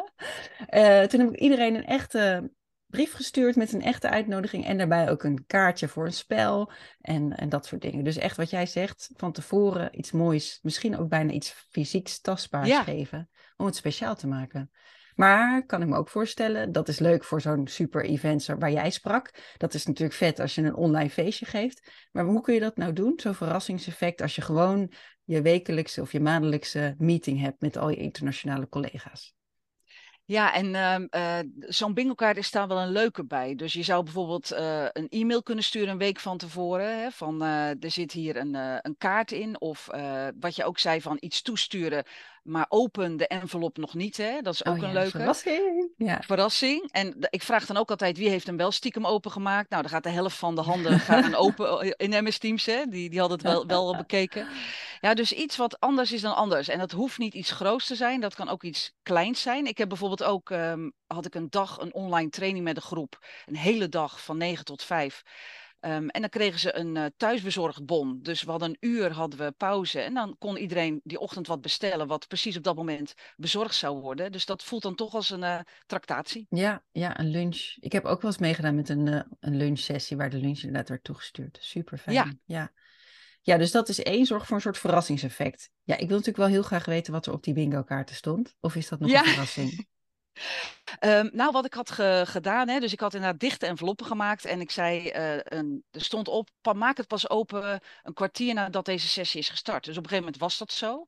uh, 0.70 1.04
toen 1.04 1.20
heb 1.20 1.32
ik 1.32 1.40
iedereen 1.40 1.76
een 1.76 1.86
echte 1.86 2.52
brief 2.92 3.14
gestuurd 3.14 3.56
met 3.56 3.74
een 3.74 3.82
echte 3.82 4.10
uitnodiging 4.10 4.66
en 4.66 4.78
daarbij 4.78 5.10
ook 5.10 5.24
een 5.24 5.46
kaartje 5.48 5.88
voor 5.88 6.06
een 6.06 6.14
spel 6.14 6.72
en, 7.02 7.38
en 7.38 7.50
dat 7.50 7.66
soort 7.66 7.82
dingen. 7.82 8.04
Dus 8.04 8.18
echt 8.18 8.38
wat 8.38 8.50
jij 8.50 8.66
zegt, 8.66 9.10
van 9.16 9.32
tevoren 9.32 10.00
iets 10.00 10.12
moois, 10.12 10.60
misschien 10.62 10.98
ook 10.98 11.10
bijna 11.10 11.32
iets 11.32 11.50
fysieks 11.70 12.22
tastbaars 12.22 12.78
geven, 12.78 13.30
om 13.58 13.66
het 13.66 13.76
speciaal 13.76 14.16
te 14.16 14.28
maken. 14.28 14.72
Maar 15.16 15.66
kan 15.66 15.82
ik 15.82 15.88
me 15.88 15.96
ook 15.98 16.10
voorstellen, 16.10 16.72
dat 16.72 16.88
is 16.88 17.00
leuk 17.00 17.24
voor 17.24 17.42
zo'n 17.42 17.68
super 17.68 18.06
event 18.06 18.46
waar 18.46 18.72
jij 18.72 18.90
sprak. 18.90 19.56
Dat 19.58 19.74
is 19.74 19.86
natuurlijk 19.86 20.18
vet 20.18 20.40
als 20.40 20.56
je 20.56 20.62
een 20.62 20.76
online 20.76 21.10
feestje 21.10 21.46
geeft. 21.46 22.08
Maar 22.12 22.26
hoe 22.26 22.42
kun 22.42 22.54
je 22.54 22.60
dat 22.60 22.78
nou 22.78 22.94
doen, 22.94 23.14
zo'n 23.16 23.34
verrassingseffect, 23.34 24.22
als 24.22 24.36
je 24.36 24.42
gewoon 24.42 24.92
je 25.24 25.42
wekelijkse 25.42 26.02
of 26.02 26.12
je 26.12 26.20
maandelijkse 26.20 26.96
meeting 26.98 27.40
hebt 27.40 27.62
met 27.62 27.78
al 27.78 27.90
je 27.90 27.96
internationale 27.96 28.70
collega's? 28.70 29.36
Ja, 30.32 30.54
en 30.54 30.66
uh, 30.74 30.96
uh, 31.22 31.40
zo'n 31.60 31.94
bingo-kaart 31.94 32.38
is 32.38 32.52
daar 32.52 32.68
wel 32.68 32.80
een 32.80 32.92
leuke 32.92 33.26
bij. 33.26 33.56
Dus 33.56 33.74
je 33.74 33.84
zou 33.84 34.04
bijvoorbeeld 34.04 34.52
uh, 34.52 34.86
een 34.92 35.10
e-mail 35.10 35.44
kunnen 35.44 35.64
sturen 35.64 35.90
een 35.90 35.98
week 35.98 36.20
van 36.20 36.38
tevoren. 36.38 37.02
Hè, 37.02 37.12
van 37.12 37.44
uh, 37.44 37.84
er 37.84 37.92
zit 37.92 38.12
hier 38.12 38.38
een, 38.38 38.54
een 38.82 38.96
kaart 38.98 39.32
in. 39.32 39.62
Of 39.62 39.88
wat 40.40 40.56
je 40.56 40.64
ook 40.64 40.80
zei 40.80 41.02
van 41.02 41.18
iets 41.20 41.42
toesturen. 41.42 42.04
Maar 42.42 42.66
open 42.70 43.18
de 43.18 43.28
envelop 43.28 43.78
nog 43.78 43.94
niet. 43.94 44.18
Hè? 44.18 44.42
Dat 44.42 44.54
is 44.54 44.66
ook 44.66 44.78
oh, 44.78 44.84
een 44.84 44.94
leuke. 44.94 45.10
Verrassing. 45.10 45.92
Ja. 45.98 46.22
Verrassing. 46.22 46.92
En 46.92 47.16
ik 47.30 47.44
vraag 47.44 47.66
dan 47.66 47.78
ook 47.78 47.90
altijd 47.90 48.18
wie 48.18 48.30
heeft 48.30 48.48
hem 48.48 48.58
wel 48.58 48.72
stiekem 48.72 49.08
opengemaakt. 49.08 49.70
Nou, 49.70 49.82
dan 49.82 49.92
gaat 49.92 50.04
de 50.04 50.10
helft 50.10 50.38
van 50.38 50.56
de 50.56 50.62
handen 50.62 51.00
gaan 51.10 51.36
open 51.36 51.98
in 51.98 52.24
MS 52.24 52.38
Teams. 52.38 52.66
Hè? 52.66 52.86
Die, 52.86 53.10
die 53.10 53.20
hadden 53.20 53.38
het 53.38 53.48
wel, 53.48 53.66
wel 53.66 53.96
bekeken. 53.96 54.48
Ja, 55.02 55.14
dus 55.14 55.34
iets 55.34 55.58
wat 55.58 55.80
anders 55.80 56.12
is 56.12 56.22
dan 56.22 56.36
anders. 56.36 56.68
En 56.68 56.80
dat 56.80 56.92
hoeft 56.92 57.18
niet 57.18 57.34
iets 57.34 57.52
groots 57.52 57.88
te 57.88 57.96
zijn. 57.96 58.20
Dat 58.20 58.36
kan 58.36 58.50
ook 58.50 58.64
iets 58.64 58.94
kleins 59.04 59.42
zijn. 59.42 59.66
Ik 59.66 59.78
heb 59.78 59.90
bijvoorbeeld 59.90 60.24
ook, 60.24 60.50
um, 60.50 60.94
had 61.08 61.26
ik 61.26 61.36
een 61.36 61.50
dag 61.50 61.80
een 61.80 61.94
online 61.94 62.30
training 62.30 62.64
met 62.64 62.76
een 62.76 62.82
groep. 62.82 63.26
Een 63.46 63.56
hele 63.56 63.90
dag 63.90 64.24
van 64.24 64.38
9 64.38 64.66
tot 64.66 64.84
5. 64.84 65.22
Um, 65.86 66.10
en 66.10 66.22
dan 66.22 66.30
kregen 66.30 66.60
ze 66.60 66.76
een 66.76 66.96
uh, 66.96 67.06
thuisbezorgd 67.18 67.86
bon. 67.86 68.20
Dus 68.22 68.44
we 68.44 68.52
hadden 68.52 68.70
een 68.70 68.90
uur 68.90 69.12
hadden 69.12 69.40
we 69.40 69.52
pauze. 69.52 70.00
En 70.00 70.14
dan 70.14 70.36
kon 70.40 70.58
iedereen 70.58 71.02
die 71.04 71.20
ochtend 71.20 71.48
wat 71.48 71.62
bestellen, 71.62 72.08
wat 72.08 72.28
precies 72.28 72.58
op 72.58 72.64
dat 72.64 72.76
moment 72.76 73.14
bezorgd 73.36 73.76
zou 73.76 74.00
worden. 74.00 74.32
Dus 74.32 74.46
dat 74.46 74.64
voelt 74.64 74.82
dan 74.82 74.96
toch 74.96 75.14
als 75.14 75.30
een 75.30 75.42
uh, 75.42 75.60
tractatie. 75.86 76.46
Ja, 76.50 76.84
ja, 76.92 77.20
een 77.20 77.30
lunch. 77.30 77.76
Ik 77.80 77.92
heb 77.92 78.06
ook 78.06 78.22
wel 78.22 78.32
eens 78.32 78.40
meegedaan 78.40 78.76
met 78.76 78.90
een, 78.90 79.08
uh, 79.08 79.22
een 79.40 79.58
lunchsessie 79.58 80.18
waar 80.18 80.30
de 80.30 80.38
lunch 80.38 80.60
inderdaad 80.60 80.90
werd 80.90 81.04
toegestuurd. 81.04 81.58
Super 81.62 81.98
fijn. 81.98 82.16
Ja. 82.16 82.34
ja. 82.46 82.72
Ja, 83.44 83.58
dus 83.58 83.72
dat 83.72 83.90
is 83.90 84.04
één. 84.04 84.26
Zorg 84.26 84.46
voor 84.46 84.56
een 84.56 84.62
soort 84.62 84.78
verrassingseffect. 84.78 85.70
Ja, 85.84 85.94
ik 85.94 86.08
wil 86.08 86.18
natuurlijk 86.18 86.38
wel 86.38 86.48
heel 86.48 86.64
graag 86.64 86.86
weten 86.86 87.14
wat 87.14 87.26
er 87.26 87.34
op 87.34 87.44
die 87.44 87.54
bingo 87.54 87.84
kaarten 87.84 88.16
stond. 88.16 88.56
Of 88.60 88.76
is 88.76 88.90
dat 88.90 89.00
nog 89.00 89.12
een 89.12 89.26
verrassing? 89.26 89.88
Um, 91.00 91.30
nou, 91.34 91.52
wat 91.52 91.66
ik 91.66 91.74
had 91.74 91.92
gedaan, 92.30 92.68
hè, 92.68 92.80
dus 92.80 92.94
ik 92.94 93.00
had 93.00 93.14
inderdaad 93.14 93.40
dichte 93.40 93.66
enveloppen 93.66 94.06
gemaakt 94.06 94.46
en 94.46 94.62
ik 94.62 94.72
zei, 94.72 95.12
uh, 95.16 95.40
een, 95.44 95.84
er 95.92 96.02
stond 96.02 96.28
op, 96.28 96.50
maak 96.76 96.98
het 96.98 97.08
pas 97.08 97.30
open 97.30 97.80
een 98.04 98.14
kwartier 98.14 98.54
nadat 98.54 98.86
deze 98.86 99.08
sessie 99.08 99.40
is 99.40 99.50
gestart. 99.50 99.84
Dus 99.84 99.98
op 99.98 100.04
een 100.04 100.10
gegeven 100.10 100.24
moment 100.24 100.42
was 100.42 100.58
dat 100.58 100.72
zo. 100.72 101.08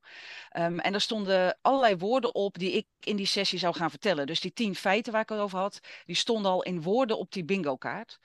Um, 0.56 0.78
en 0.78 0.94
er 0.94 1.00
stonden 1.00 1.58
allerlei 1.62 1.96
woorden 1.96 2.34
op 2.34 2.58
die 2.58 2.72
ik 2.72 2.86
in 3.00 3.16
die 3.16 3.26
sessie 3.26 3.58
zou 3.58 3.74
gaan 3.74 3.90
vertellen. 3.90 4.26
Dus 4.26 4.40
die 4.40 4.52
tien 4.52 4.74
feiten 4.74 5.12
waar 5.12 5.22
ik 5.22 5.28
het 5.28 5.38
over 5.38 5.58
had, 5.58 5.80
die 6.04 6.16
stonden 6.16 6.50
al 6.50 6.62
in 6.62 6.82
woorden 6.82 7.18
op 7.18 7.32
die 7.32 7.44
bingo 7.44 7.76
kaart. 7.76 8.18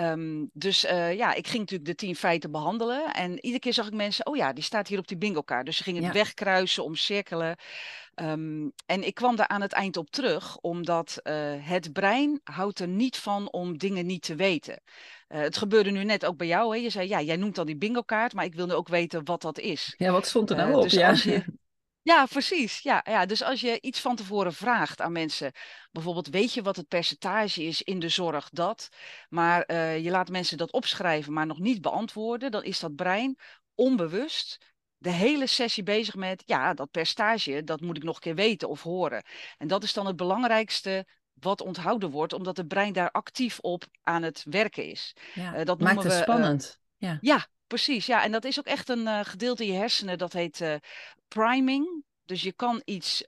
Um, 0.00 0.50
dus 0.52 0.84
uh, 0.84 1.14
ja, 1.14 1.34
ik 1.34 1.46
ging 1.46 1.58
natuurlijk 1.58 1.88
de 1.88 1.94
tien 1.94 2.16
feiten 2.16 2.50
behandelen. 2.50 3.12
En 3.12 3.32
iedere 3.32 3.58
keer 3.58 3.72
zag 3.72 3.86
ik 3.86 3.94
mensen, 3.94 4.26
oh 4.26 4.36
ja, 4.36 4.52
die 4.52 4.64
staat 4.64 4.88
hier 4.88 4.98
op 4.98 5.08
die 5.08 5.16
bingo 5.16 5.42
kaart. 5.42 5.66
Dus 5.66 5.76
ze 5.76 5.82
gingen 5.82 6.02
ja. 6.02 6.12
wegkruisen, 6.12 6.84
omcirkelen. 6.84 7.56
Um, 8.14 8.72
en 8.86 9.06
ik 9.06 9.14
kwam 9.14 9.36
daar 9.36 9.48
aan 9.48 9.60
het 9.60 9.72
eind 9.72 9.96
op 9.96 10.10
terug, 10.10 10.56
omdat 10.56 11.20
uh, 11.22 11.34
het 11.58 11.92
brein 11.92 12.40
houdt 12.44 12.78
er 12.78 12.88
niet 12.88 13.16
van 13.16 13.52
om 13.52 13.78
dingen 13.78 14.06
niet 14.06 14.22
te 14.22 14.34
weten. 14.34 14.82
Uh, 15.28 15.40
het 15.40 15.56
gebeurde 15.56 15.90
nu 15.90 16.04
net 16.04 16.26
ook 16.26 16.36
bij 16.36 16.46
jou. 16.46 16.76
Hè? 16.76 16.82
Je 16.82 16.90
zei, 16.90 17.08
ja, 17.08 17.20
jij 17.20 17.36
noemt 17.36 17.58
al 17.58 17.64
die 17.64 17.76
bingo 17.76 18.02
kaart, 18.02 18.32
maar 18.32 18.44
ik 18.44 18.54
wil 18.54 18.66
nu 18.66 18.72
ook 18.72 18.88
weten 18.88 19.24
wat 19.24 19.42
dat 19.42 19.58
is. 19.58 19.94
Ja, 19.96 20.12
wat 20.12 20.26
stond 20.26 20.50
er 20.50 20.56
nou 20.56 20.74
op? 20.74 20.82
Dus 20.82 20.92
ja. 20.92 21.08
als 21.08 21.22
je, 21.22 21.44
Ja, 22.04 22.26
precies. 22.26 22.80
Ja, 22.80 23.00
ja, 23.04 23.26
dus 23.26 23.42
als 23.42 23.60
je 23.60 23.80
iets 23.80 24.00
van 24.00 24.16
tevoren 24.16 24.52
vraagt 24.54 25.00
aan 25.00 25.12
mensen, 25.12 25.52
bijvoorbeeld 25.92 26.28
weet 26.28 26.52
je 26.52 26.62
wat 26.62 26.76
het 26.76 26.88
percentage 26.88 27.62
is 27.62 27.82
in 27.82 27.98
de 27.98 28.08
zorg 28.08 28.48
dat, 28.50 28.88
maar 29.28 29.64
uh, 29.70 29.98
je 29.98 30.10
laat 30.10 30.28
mensen 30.28 30.56
dat 30.56 30.72
opschrijven, 30.72 31.32
maar 31.32 31.46
nog 31.46 31.58
niet 31.58 31.80
beantwoorden, 31.80 32.50
dan 32.50 32.62
is 32.62 32.80
dat 32.80 32.94
brein 32.94 33.38
onbewust 33.74 34.72
de 34.96 35.10
hele 35.10 35.46
sessie 35.46 35.82
bezig 35.82 36.14
met, 36.14 36.42
ja, 36.46 36.74
dat 36.74 36.90
percentage, 36.90 37.64
dat 37.64 37.80
moet 37.80 37.96
ik 37.96 38.02
nog 38.02 38.14
een 38.14 38.20
keer 38.20 38.34
weten 38.34 38.68
of 38.68 38.82
horen. 38.82 39.24
En 39.58 39.68
dat 39.68 39.82
is 39.82 39.92
dan 39.92 40.06
het 40.06 40.16
belangrijkste 40.16 41.06
wat 41.32 41.60
onthouden 41.60 42.10
wordt, 42.10 42.32
omdat 42.32 42.56
het 42.56 42.68
brein 42.68 42.92
daar 42.92 43.10
actief 43.10 43.58
op 43.58 43.84
aan 44.02 44.22
het 44.22 44.44
werken 44.50 44.90
is. 44.90 45.16
Ja, 45.34 45.58
uh, 45.58 45.64
dat 45.64 45.80
maakt 45.80 46.02
het 46.02 46.12
we, 46.12 46.18
spannend. 46.18 46.78
Uh, 46.98 47.08
ja. 47.08 47.18
ja, 47.20 47.46
precies. 47.74 48.06
Ja, 48.06 48.24
en 48.24 48.32
dat 48.32 48.44
is 48.44 48.58
ook 48.58 48.66
echt 48.66 48.88
een 48.88 49.02
uh, 49.02 49.20
gedeelte 49.22 49.64
in 49.66 49.72
je 49.72 49.78
hersenen, 49.78 50.18
dat 50.18 50.32
heet 50.32 50.64
priming. 51.28 52.04
Dus 52.24 52.42
je 52.42 52.52
kan 52.52 52.82
iets 52.84 53.24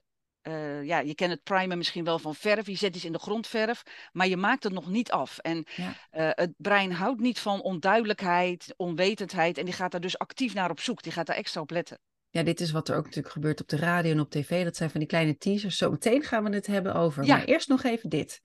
uh, 0.47 0.83
ja, 0.83 0.99
je 0.99 1.15
kent 1.15 1.31
het 1.31 1.43
primen 1.43 1.77
misschien 1.77 2.03
wel 2.03 2.19
van 2.19 2.35
verf. 2.35 2.67
Je 2.67 2.75
zet 2.75 2.95
iets 2.95 3.05
in 3.05 3.11
de 3.11 3.19
grondverf, 3.19 3.83
maar 4.11 4.27
je 4.27 4.37
maakt 4.37 4.63
het 4.63 4.73
nog 4.73 4.89
niet 4.89 5.11
af. 5.11 5.37
En 5.37 5.65
ja. 5.75 5.93
het 6.35 6.53
brein 6.57 6.91
houdt 6.91 7.19
niet 7.19 7.39
van 7.39 7.61
onduidelijkheid, 7.61 8.73
onwetendheid. 8.77 9.57
En 9.57 9.65
die 9.65 9.73
gaat 9.73 9.91
daar 9.91 10.01
dus 10.01 10.17
actief 10.17 10.53
naar 10.53 10.69
op 10.69 10.79
zoek. 10.79 11.03
Die 11.03 11.11
gaat 11.11 11.25
daar 11.25 11.35
extra 11.35 11.61
op 11.61 11.71
letten. 11.71 11.99
Ja, 12.29 12.43
dit 12.43 12.59
is 12.59 12.71
wat 12.71 12.89
er 12.89 12.95
ook 12.95 13.03
natuurlijk 13.03 13.33
gebeurt 13.33 13.61
op 13.61 13.67
de 13.67 13.77
radio 13.77 14.11
en 14.11 14.19
op 14.19 14.29
tv. 14.29 14.63
Dat 14.63 14.75
zijn 14.75 14.89
van 14.89 14.99
die 14.99 15.09
kleine 15.09 15.37
teasers. 15.37 15.77
Zometeen 15.77 16.23
gaan 16.23 16.43
we 16.43 16.55
het 16.55 16.67
hebben 16.67 16.95
over. 16.95 17.25
Ja. 17.25 17.35
Maar 17.35 17.45
eerst 17.45 17.67
nog 17.67 17.83
even 17.83 18.09
dit. 18.09 18.41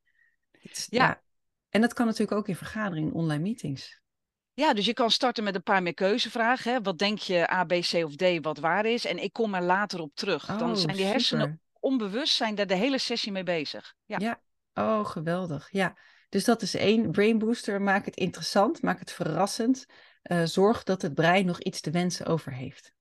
dit 0.51 0.87
ja. 0.91 1.05
ja. 1.05 1.23
En 1.69 1.81
dat 1.81 1.93
kan 1.93 2.07
natuurlijk 2.07 2.39
ook 2.39 2.49
in 2.49 2.57
vergaderingen, 2.57 3.13
online 3.13 3.43
meetings. 3.43 4.02
Ja, 4.55 4.75
dus 4.75 4.87
je 4.87 4.93
kan 4.93 5.11
starten 5.11 5.45
met 5.45 5.55
een 5.55 5.63
paar 5.63 5.83
meer 5.83 5.95
keuzevragen. 5.95 6.73
Hè? 6.73 6.81
Wat 6.81 6.99
denk 6.99 7.19
je 7.19 7.51
A, 7.51 7.65
B, 7.65 7.69
C 7.69 7.93
of 7.95 8.17
D 8.17 8.25
wat 8.41 8.59
waar 8.59 8.87
is? 8.87 9.05
En 9.05 9.23
ik 9.23 9.33
kom 9.33 9.55
er 9.55 9.63
later 9.63 10.01
op 10.01 10.15
terug. 10.15 10.47
Dan 10.47 10.71
Oh, 10.71 10.77
zijn 10.77 10.97
die 10.97 11.05
hersenen 11.05 11.45
super. 11.47 11.61
onbewust 11.81 12.35
zijn 12.35 12.55
daar 12.55 12.67
de 12.67 12.75
hele 12.75 12.99
sessie 12.99 13.33
mee 13.33 13.43
bezig. 13.43 13.95
Ja, 14.05 14.19
Ja. 14.19 14.41
Oh, 14.75 15.07
geweldig. 15.07 15.69
Ja. 15.71 15.97
Dus 16.29 16.45
dat 16.45 16.63
is 16.63 16.75
één. 16.75 17.11
Brain 17.11 17.39
booster. 17.39 17.83
Maak 17.83 18.05
het 18.05 18.17
interessant. 18.17 18.83
Maak 18.83 18.99
het 18.99 19.13
verrassend. 19.13 19.87
Eh, 20.23 20.43
zorg 20.45 20.83
dat 20.83 21.03
het 21.03 21.15
brein 21.15 21.47
nog 21.47 21.61
iets 21.61 21.81
te 21.81 21.91
wensen 21.91 22.27
over 22.27 22.53
heeft. 22.53 22.93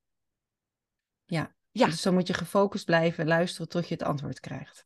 Ja. 1.24 1.54
Ja. 1.70 1.86
Dus 1.86 2.02
dan 2.02 2.14
moet 2.14 2.26
je 2.26 2.34
gefocust 2.34 2.84
blijven 2.84 3.26
luisteren 3.26 3.68
tot 3.68 3.88
je 3.88 3.94
het 3.94 4.02
antwoord 4.02 4.40
krijgt. 4.40 4.84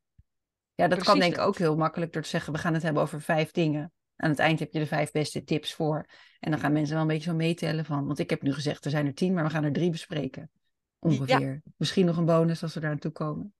Ja, 0.74 0.88
dat 0.88 1.02
kan 1.04 1.18
denk 1.18 1.34
ik 1.34 1.40
ook 1.40 1.58
heel 1.58 1.76
makkelijk 1.76 2.12
door 2.12 2.22
te 2.22 2.28
zeggen, 2.28 2.52
we 2.52 2.58
gaan 2.58 2.74
het 2.74 2.82
hebben 2.82 3.02
over 3.02 3.20
vijf 3.20 3.50
dingen. 3.50 3.92
Aan 4.16 4.30
het 4.30 4.38
eind 4.38 4.58
heb 4.58 4.72
je 4.72 4.78
de 4.78 4.86
vijf 4.86 5.10
beste 5.10 5.44
tips 5.44 5.74
voor. 5.74 6.06
En 6.40 6.50
dan 6.50 6.60
gaan 6.60 6.72
mensen 6.72 6.92
wel 6.94 7.02
een 7.02 7.08
beetje 7.08 7.30
zo 7.30 7.36
meetellen 7.36 7.84
van, 7.84 8.06
want 8.06 8.18
ik 8.18 8.30
heb 8.30 8.42
nu 8.42 8.52
gezegd, 8.52 8.84
er 8.84 8.90
zijn 8.90 9.06
er 9.06 9.14
tien, 9.14 9.34
maar 9.34 9.44
we 9.44 9.50
gaan 9.50 9.64
er 9.64 9.72
drie 9.72 9.90
bespreken. 9.90 10.50
Ongeveer. 10.98 11.62
Misschien 11.76 12.06
nog 12.06 12.16
een 12.16 12.24
bonus 12.24 12.62
als 12.62 12.74
we 12.74 12.80
daar 12.80 12.90
naartoe 12.90 13.12
komen. 13.12 13.54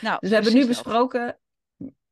nou, 0.00 0.16
Dus 0.20 0.28
we 0.28 0.34
hebben 0.34 0.54
nu 0.54 0.66
besproken, 0.66 1.38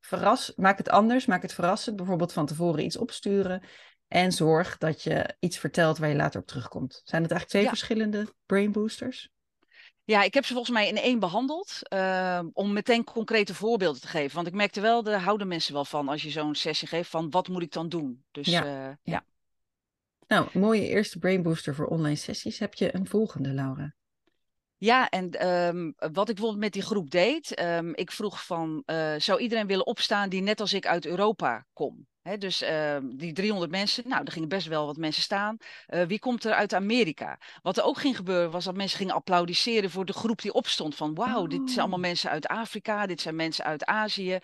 verras, 0.00 0.52
maak 0.56 0.78
het 0.78 0.88
anders, 0.88 1.26
maak 1.26 1.42
het 1.42 1.54
verrassend. 1.54 1.96
Bijvoorbeeld 1.96 2.32
van 2.32 2.46
tevoren 2.46 2.84
iets 2.84 2.96
opsturen. 2.96 3.62
En 4.08 4.32
zorg 4.32 4.78
dat 4.78 5.02
je 5.02 5.36
iets 5.38 5.58
vertelt 5.58 5.98
waar 5.98 6.08
je 6.08 6.14
later 6.14 6.40
op 6.40 6.46
terugkomt. 6.46 7.00
Zijn 7.04 7.22
het 7.22 7.30
eigenlijk 7.30 7.48
twee 7.50 7.62
Ja. 7.62 7.68
verschillende 7.68 8.34
brain 8.46 8.72
boosters? 8.72 9.30
Ja, 10.06 10.22
ik 10.22 10.34
heb 10.34 10.44
ze 10.44 10.52
volgens 10.52 10.72
mij 10.76 10.88
in 10.88 10.96
één 10.96 11.18
behandeld. 11.18 11.88
eh, 11.88 12.40
om 12.52 12.72
meteen 12.72 13.04
concrete 13.04 13.54
voorbeelden 13.54 14.00
te 14.00 14.06
geven. 14.06 14.34
Want 14.34 14.46
ik 14.46 14.54
merkte 14.54 14.80
wel, 14.80 15.02
daar 15.02 15.20
houden 15.20 15.48
mensen 15.48 15.72
wel 15.72 15.84
van 15.84 16.08
als 16.08 16.22
je 16.22 16.30
zo'n 16.30 16.54
sessie 16.54 16.88
geeft. 16.88 17.10
Van 17.10 17.30
wat 17.30 17.48
moet 17.48 17.62
ik 17.62 17.72
dan 17.72 17.88
doen? 17.88 18.24
Dus 18.30 18.46
Ja, 18.46 18.88
eh, 18.88 18.94
ja. 19.02 19.24
Nou, 20.26 20.58
mooie 20.58 20.88
eerste 20.88 21.18
brain 21.18 21.42
booster 21.42 21.74
voor 21.74 21.86
online 21.86 22.16
sessies. 22.16 22.58
Heb 22.58 22.74
je 22.74 22.94
een 22.94 23.06
volgende, 23.06 23.52
Laura? 23.52 23.94
Ja, 24.78 25.08
en 25.08 25.30
ehm, 25.30 25.90
wat 25.96 26.28
ik 26.28 26.34
bijvoorbeeld 26.34 26.58
met 26.64 26.72
die 26.72 26.82
groep 26.82 27.10
deed, 27.10 27.54
ehm, 27.54 27.90
ik 27.94 28.10
vroeg 28.12 28.44
van, 28.46 28.82
eh, 28.86 29.14
zou 29.16 29.40
iedereen 29.40 29.66
willen 29.66 29.86
opstaan 29.86 30.28
die 30.28 30.42
net 30.42 30.60
als 30.60 30.72
ik 30.72 30.86
uit 30.86 31.06
Europa 31.06 31.66
kom? 31.72 32.06
Hè, 32.22 32.38
dus 32.38 32.62
ehm, 32.62 33.16
die 33.16 33.32
300 33.32 33.70
mensen, 33.70 34.08
nou, 34.08 34.24
er 34.24 34.32
gingen 34.32 34.48
best 34.48 34.66
wel 34.66 34.86
wat 34.86 34.96
mensen 34.96 35.22
staan. 35.22 35.56
Eh, 35.86 36.02
wie 36.06 36.18
komt 36.18 36.44
er 36.44 36.52
uit 36.52 36.74
Amerika? 36.74 37.38
Wat 37.62 37.76
er 37.76 37.84
ook 37.84 37.98
ging 37.98 38.16
gebeuren, 38.16 38.50
was 38.50 38.64
dat 38.64 38.76
mensen 38.76 38.98
gingen 38.98 39.14
applaudisseren 39.14 39.90
voor 39.90 40.04
de 40.04 40.12
groep 40.12 40.42
die 40.42 40.52
opstond. 40.52 40.94
Van, 40.94 41.14
wauw, 41.14 41.46
dit 41.46 41.60
zijn 41.64 41.80
allemaal 41.80 41.98
Oh. 41.98 42.04
mensen 42.04 42.30
uit 42.30 42.46
Afrika, 42.46 43.06
dit 43.06 43.20
zijn 43.20 43.36
mensen 43.36 43.64
uit 43.64 43.84
Azië. 43.84 44.38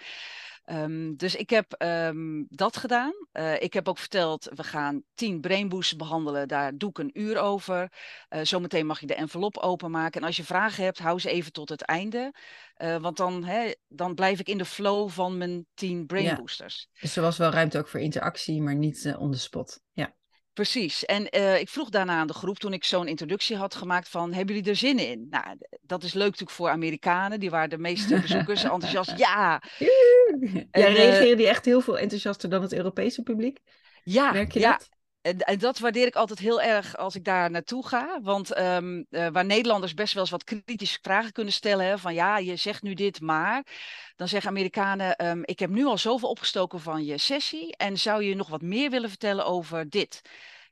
Ehm, 0.64 1.14
dus 1.16 1.34
ik 1.34 1.50
heb 1.50 1.72
ehm, 1.72 2.42
dat 2.48 2.76
gedaan. 2.76 3.12
Eh, 3.32 3.62
ik 3.62 3.72
heb 3.72 3.88
ook 3.88 3.98
verteld, 3.98 4.48
we 4.54 4.62
gaan 4.62 5.02
tien 5.14 5.40
brainboosts 5.40 5.96
behandelen. 5.96 6.48
Daar 6.48 6.76
doe 6.76 6.90
ik 6.90 6.98
een 6.98 7.20
uur 7.20 7.38
over. 7.38 7.92
Eh, 8.28 8.40
zometeen 8.42 8.86
mag 8.86 9.00
je 9.00 9.06
de 9.06 9.14
envelop 9.14 9.58
openmaken. 9.58 10.20
En 10.20 10.26
als 10.26 10.36
je 10.36 10.44
vragen 10.44 10.84
hebt, 10.84 10.98
hou 10.98 11.18
ze 11.18 11.30
even 11.30 11.52
tot 11.52 11.68
het 11.68 11.82
einde. 11.82 12.34
Eh, 12.74 12.96
want 12.96 13.16
dan, 13.16 13.44
hè, 13.44 13.72
dan 13.88 14.14
blijf 14.14 14.40
ik 14.40 14.48
in 14.48 14.58
de 14.58 14.64
flow 14.64 15.08
van 15.08 15.38
mijn 15.38 15.66
tien 15.74 16.06
brainboosters. 16.06 16.88
Dus 17.00 17.16
er 17.16 17.22
was 17.22 17.38
wel 17.38 17.50
ruimte 17.50 17.78
ook 17.78 17.88
voor 17.88 18.00
interactie, 18.00 18.62
maar 18.62 18.76
niet 18.76 19.14
on 19.18 19.30
the 19.30 19.38
spot. 19.38 19.80
Ja. 19.92 20.14
Precies. 20.52 21.04
En 21.04 21.28
eh, 21.28 21.60
ik 21.60 21.68
vroeg 21.68 21.88
daarna 21.88 22.18
aan 22.18 22.26
de 22.26 22.32
groep, 22.32 22.58
toen 22.58 22.72
ik 22.72 22.84
zo'n 22.84 23.08
introductie 23.08 23.56
had 23.56 23.74
gemaakt, 23.74 24.08
van 24.08 24.32
hebben 24.32 24.54
jullie 24.54 24.70
er 24.70 24.76
zin 24.76 24.98
in? 24.98 25.26
Nou, 25.30 25.44
dat 25.82 26.02
is 26.02 26.12
leuk 26.12 26.24
natuurlijk 26.24 26.50
voor 26.50 26.68
Amerikanen. 26.68 27.40
Die 27.40 27.50
waren 27.50 27.70
de 27.70 27.78
meeste 27.78 28.20
bezoekers 28.20 28.62
enthousiast. 28.70 29.18
Ja, 29.18 29.62
Ja, 29.78 29.88
En, 30.70 30.70
eh, 30.70 30.94
reageren 30.94 31.36
die 31.36 31.48
echt 31.48 31.64
heel 31.64 31.80
veel 31.80 31.98
enthousiaster 31.98 32.50
dan 32.50 32.62
het 32.62 32.72
Europese 32.72 33.22
publiek? 33.22 33.58
ja, 34.04 34.32
Merk 34.32 34.52
je 34.52 34.60
ja. 34.60 34.70
dat? 34.70 34.88
En, 35.22 35.58
dat 35.58 35.78
waardeer 35.78 36.06
ik 36.06 36.14
altijd 36.14 36.38
heel 36.38 36.62
erg 36.62 36.96
als 36.96 37.14
ik 37.14 37.24
daar 37.24 37.50
naartoe 37.50 37.86
ga. 37.86 38.20
Want 38.22 38.52
ehm, 38.52 39.02
eh, 39.10 39.28
waar 39.28 39.44
Nederlanders 39.44 39.94
best 39.94 40.12
wel 40.12 40.22
eens 40.22 40.30
wat 40.30 40.44
kritische 40.44 40.98
vragen 41.02 41.32
kunnen 41.32 41.52
stellen. 41.52 41.86
Hè, 41.86 41.98
van 41.98 42.14
ja, 42.14 42.38
je 42.38 42.56
zegt 42.56 42.82
nu 42.82 42.94
dit, 42.94 43.20
maar. 43.20 43.66
Dan 44.16 44.28
zeggen 44.28 44.50
Amerikanen: 44.50 45.16
ehm, 45.16 45.40
Ik 45.44 45.58
heb 45.58 45.70
nu 45.70 45.84
al 45.84 45.98
zoveel 45.98 46.28
opgestoken 46.28 46.80
van 46.80 47.04
je 47.04 47.18
sessie. 47.18 47.76
En 47.76 47.98
zou 47.98 48.22
je 48.22 48.34
nog 48.34 48.48
wat 48.48 48.62
meer 48.62 48.90
willen 48.90 49.08
vertellen 49.08 49.46
over 49.46 49.90
dit? 49.90 50.22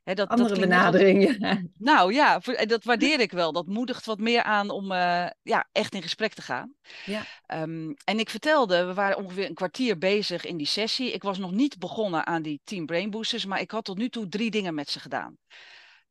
Dat, 0.03 0.29
Andere 0.29 0.53
klinkt 0.53 0.67
net 0.73 0.83
als- 0.83 0.91
benadering. 0.91 1.37
Ja. 1.39 1.61
Nou 1.77 2.13
ja, 2.13 2.39
dat 2.65 2.83
waardeer 2.83 3.19
ik 3.19 3.31
wel. 3.31 3.51
Dat 3.51 3.65
moedigt 3.67 4.05
wat 4.05 4.19
meer 4.19 4.43
aan 4.43 4.69
om 4.69 4.91
eh, 4.91 5.27
ja, 5.41 5.67
echt 5.71 5.93
in 5.93 6.01
gesprek 6.01 6.33
te 6.33 6.41
gaan. 6.41 6.73
Ja. 7.05 7.23
Ehm, 7.45 7.93
en 8.03 8.19
ik 8.19 8.29
vertelde, 8.29 8.85
we 8.85 8.93
waren 8.93 9.17
ongeveer 9.17 9.45
een 9.45 9.53
kwartier 9.53 9.97
bezig 9.97 10.45
in 10.45 10.57
die 10.57 10.67
sessie. 10.67 11.11
Ik 11.11 11.23
was 11.23 11.37
nog 11.37 11.51
niet 11.51 11.79
begonnen 11.79 12.25
aan 12.25 12.41
die 12.41 12.61
Team 12.63 12.85
Brain 12.85 13.09
Boosters, 13.09 13.45
maar 13.45 13.59
ik 13.61 13.71
had 13.71 13.83
tot 13.83 13.97
nu 13.97 14.09
toe 14.09 14.27
drie 14.27 14.51
dingen 14.51 14.73
met 14.73 14.89
ze 14.89 14.99
gedaan. 14.99 15.37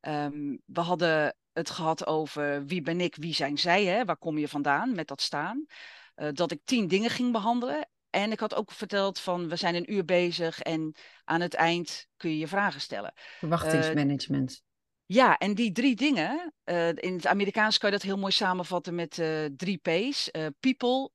Ehm, 0.01 0.57
we 0.65 0.81
hadden 0.81 1.35
het 1.53 1.71
gehad 1.71 2.07
over 2.07 2.65
wie 2.67 2.83
ben 2.83 3.01
ik, 3.01 3.17
wie 3.17 3.35
zijn 3.35 3.59
zij, 3.59 3.85
hè? 3.85 4.05
waar 4.05 4.17
kom 4.17 4.39
je 4.39 4.49
vandaan 4.49 4.95
met 4.95 5.09
dat 5.09 5.21
staan. 5.21 5.67
Eh, 6.15 6.29
dat 6.33 6.51
ik 6.51 6.61
tien 6.65 6.89
dingen 6.89 7.11
ging 7.11 7.33
behandelen. 7.33 7.89
En 8.11 8.33
ik 8.33 8.41
had 8.41 8.55
ook 8.55 8.71
verteld 8.73 9.21
van 9.21 9.49
we 9.49 9.57
zijn 9.57 9.75
een 9.75 9.93
uur 9.93 10.05
bezig 10.05 10.61
en 10.61 10.95
aan 11.25 11.41
het 11.41 11.55
eind 11.55 12.07
kun 12.17 12.31
je 12.31 12.39
je 12.39 12.49
vragen 12.49 12.81
stellen. 12.81 13.13
Verwachtingsmanagement. 13.15 14.63
Ja, 15.07 15.39
en 15.39 15.55
die 15.55 15.73
drie 15.73 15.97
dingen, 15.97 16.55
eh, 16.65 16.89
in 16.89 17.15
het 17.15 17.27
Amerikaans 17.27 17.79
kan 17.79 17.91
je 17.91 17.97
dat 17.97 18.05
heel 18.05 18.19
mooi 18.19 18.33
samenvatten 18.33 18.95
met 18.95 19.19
eh, 19.19 19.45
drie 19.57 19.79
P's. 19.79 20.31
eh, 20.31 20.47
people, 20.61 21.11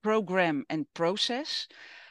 program 0.00 0.64
en 0.66 0.88
process. 0.92 1.66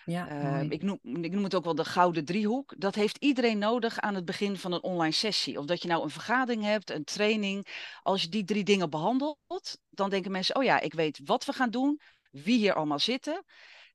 ja, 0.05 0.27
Eh, 0.27 0.69
ik, 0.69 0.81
noem, 0.81 0.99
ik 1.03 1.31
noem 1.31 1.43
het 1.43 1.55
ook 1.55 1.63
wel 1.63 1.75
de 1.75 1.85
gouden 1.85 2.25
driehoek. 2.25 2.73
Dat 2.77 2.95
heeft 2.95 3.17
iedereen 3.17 3.57
nodig 3.57 3.99
aan 3.99 4.15
het 4.15 4.25
begin 4.25 4.57
van 4.57 4.71
een 4.71 4.83
online 4.83 5.13
sessie. 5.13 5.59
Of 5.59 5.65
dat 5.65 5.81
je 5.81 5.87
nou 5.87 6.03
een 6.03 6.09
vergadering 6.09 6.63
hebt, 6.63 6.89
een 6.89 7.03
training. 7.03 7.67
Als 8.01 8.21
je 8.21 8.29
die 8.29 8.43
drie 8.43 8.63
dingen 8.63 8.89
behandelt, 8.89 9.37
dan 9.89 10.09
denken 10.09 10.31
mensen, 10.31 10.55
oh 10.55 10.63
ja, 10.63 10.79
ik 10.79 10.93
weet 10.93 11.19
wat 11.25 11.45
we 11.45 11.53
gaan 11.53 11.69
doen, 11.69 12.01
wie 12.31 12.57
hier 12.57 12.73
allemaal 12.73 12.99
zitten 12.99 13.43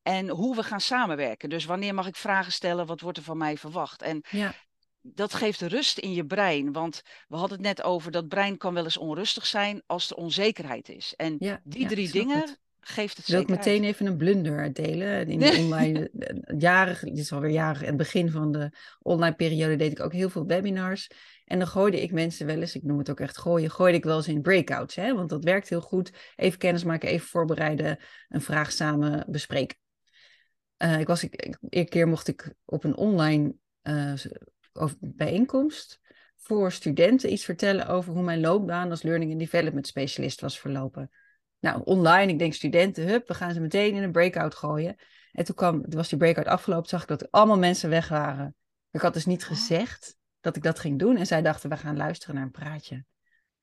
en 0.06 0.28
hoe 0.28 0.56
we 0.56 0.62
gaan 0.62 0.80
samenwerken. 0.80 1.48
Dus 1.48 1.64
wanneer 1.64 1.94
mag 1.94 2.06
ik 2.06 2.16
vragen 2.16 2.52
stellen, 2.52 2.86
wat 2.86 3.00
wordt 3.00 3.18
er 3.18 3.24
van 3.24 3.36
mij 3.36 3.56
verwacht? 3.56 4.02
En 4.02 4.24
Ja, 4.30 4.54
dat 5.00 5.34
geeft 5.34 5.60
rust 5.60 5.98
in 5.98 6.12
je 6.12 6.26
brein. 6.26 6.72
Want 6.72 7.02
we 7.28 7.36
hadden 7.36 7.58
het 7.58 7.66
net 7.66 7.82
over 7.82 8.10
dat 8.10 8.28
brein 8.28 8.56
kan 8.56 8.74
wel 8.74 8.84
eens 8.84 8.96
onrustig 8.96 9.46
zijn 9.46 9.82
als 9.86 10.10
er 10.10 10.16
onzekerheid 10.16 10.88
is. 10.88 11.14
En 11.16 11.36
ja, 11.38 11.60
die 11.64 11.82
ja, 11.82 11.88
drie 11.88 12.06
ik 12.06 12.12
dingen 12.12 12.40
het. 12.40 12.58
geeft 12.80 13.16
het 13.16 13.28
Ik 13.28 13.32
wil 13.32 13.40
zekerheid. 13.40 13.66
meteen 13.66 13.84
even 13.84 14.06
een 14.06 14.16
blunder 14.16 14.72
delen. 14.72 15.28
In 15.28 15.38
de 15.38 15.56
online, 15.58 16.10
eh, 16.18 16.58
jaren, 16.58 16.96
dit 17.08 17.18
is 17.18 17.32
alweer 17.32 17.50
jaren, 17.50 17.86
het 17.86 17.96
begin 17.96 18.30
van 18.30 18.52
de 18.52 18.70
online 19.02 19.36
periode 19.36 19.76
deed 19.76 19.92
ik 19.92 20.00
ook 20.00 20.12
heel 20.12 20.30
veel 20.30 20.46
webinars. 20.46 21.10
En 21.44 21.58
dan 21.58 21.68
gooide 21.68 22.02
ik 22.02 22.12
mensen 22.12 22.46
wel 22.46 22.60
eens, 22.60 22.74
ik 22.74 22.82
noem 22.82 22.98
het 22.98 23.10
ook 23.10 23.20
echt 23.20 23.38
gooien, 23.38 23.70
gooide 23.70 23.96
ik 23.96 24.04
wel 24.04 24.16
eens 24.16 24.28
in 24.28 24.42
breakouts. 24.42 24.94
Hè? 24.94 25.14
Want 25.14 25.28
dat 25.28 25.44
werkt 25.44 25.68
heel 25.68 25.80
goed. 25.80 26.12
Even 26.36 26.58
kennis 26.58 26.84
maken, 26.84 27.08
even 27.08 27.28
voorbereiden, 27.28 27.98
een 28.28 28.40
vraag 28.40 28.72
samen 28.72 29.24
bespreken. 29.28 29.84
Eh, 30.76 31.00
ik 31.00 31.06
was, 31.06 31.24
ik, 31.24 31.56
een 31.60 31.88
keer 31.88 32.08
mocht 32.08 32.28
ik 32.28 32.54
op 32.64 32.84
een 32.84 32.96
online 32.96 33.54
over- 34.72 34.96
bijeenkomst 35.00 36.00
voor 36.36 36.72
studenten 36.72 37.32
iets 37.32 37.44
vertellen 37.44 37.86
over 37.86 38.12
hoe 38.12 38.22
mijn 38.22 38.40
loopbaan 38.40 38.90
als 38.90 39.02
Learning 39.02 39.30
and 39.30 39.40
Development 39.40 39.86
Specialist 39.86 40.40
was 40.40 40.60
verlopen. 40.60 41.10
Nou, 41.58 41.82
online, 41.84 42.32
ik 42.32 42.38
denk 42.38 42.52
studenten, 42.52 43.06
hup, 43.06 43.28
we 43.28 43.34
gaan 43.34 43.52
ze 43.52 43.60
meteen 43.60 43.94
in 43.94 44.02
een 44.02 44.12
breakout 44.12 44.54
gooien. 44.54 44.96
En 45.32 45.44
toen, 45.44 45.54
kwam, 45.54 45.82
toen 45.82 45.94
was 45.94 46.08
die 46.08 46.18
breakout 46.18 46.46
afgelopen, 46.46 46.88
zag 46.88 47.02
ik 47.02 47.08
dat 47.08 47.20
er 47.20 47.28
allemaal 47.30 47.58
mensen 47.58 47.90
weg 47.90 48.08
waren. 48.08 48.54
Ik 48.90 49.00
had 49.00 49.14
dus 49.14 49.26
niet 49.26 49.42
Oh. 49.42 49.48
gezegd 49.48 50.16
dat 50.40 50.56
ik 50.56 50.62
dat 50.62 50.78
ging 50.78 50.98
doen. 50.98 51.16
En 51.16 51.26
zij 51.26 51.42
dachten, 51.42 51.70
we 51.70 51.76
gaan 51.76 51.96
luisteren 51.96 52.34
naar 52.34 52.44
een 52.44 52.50
praatje. 52.50 53.04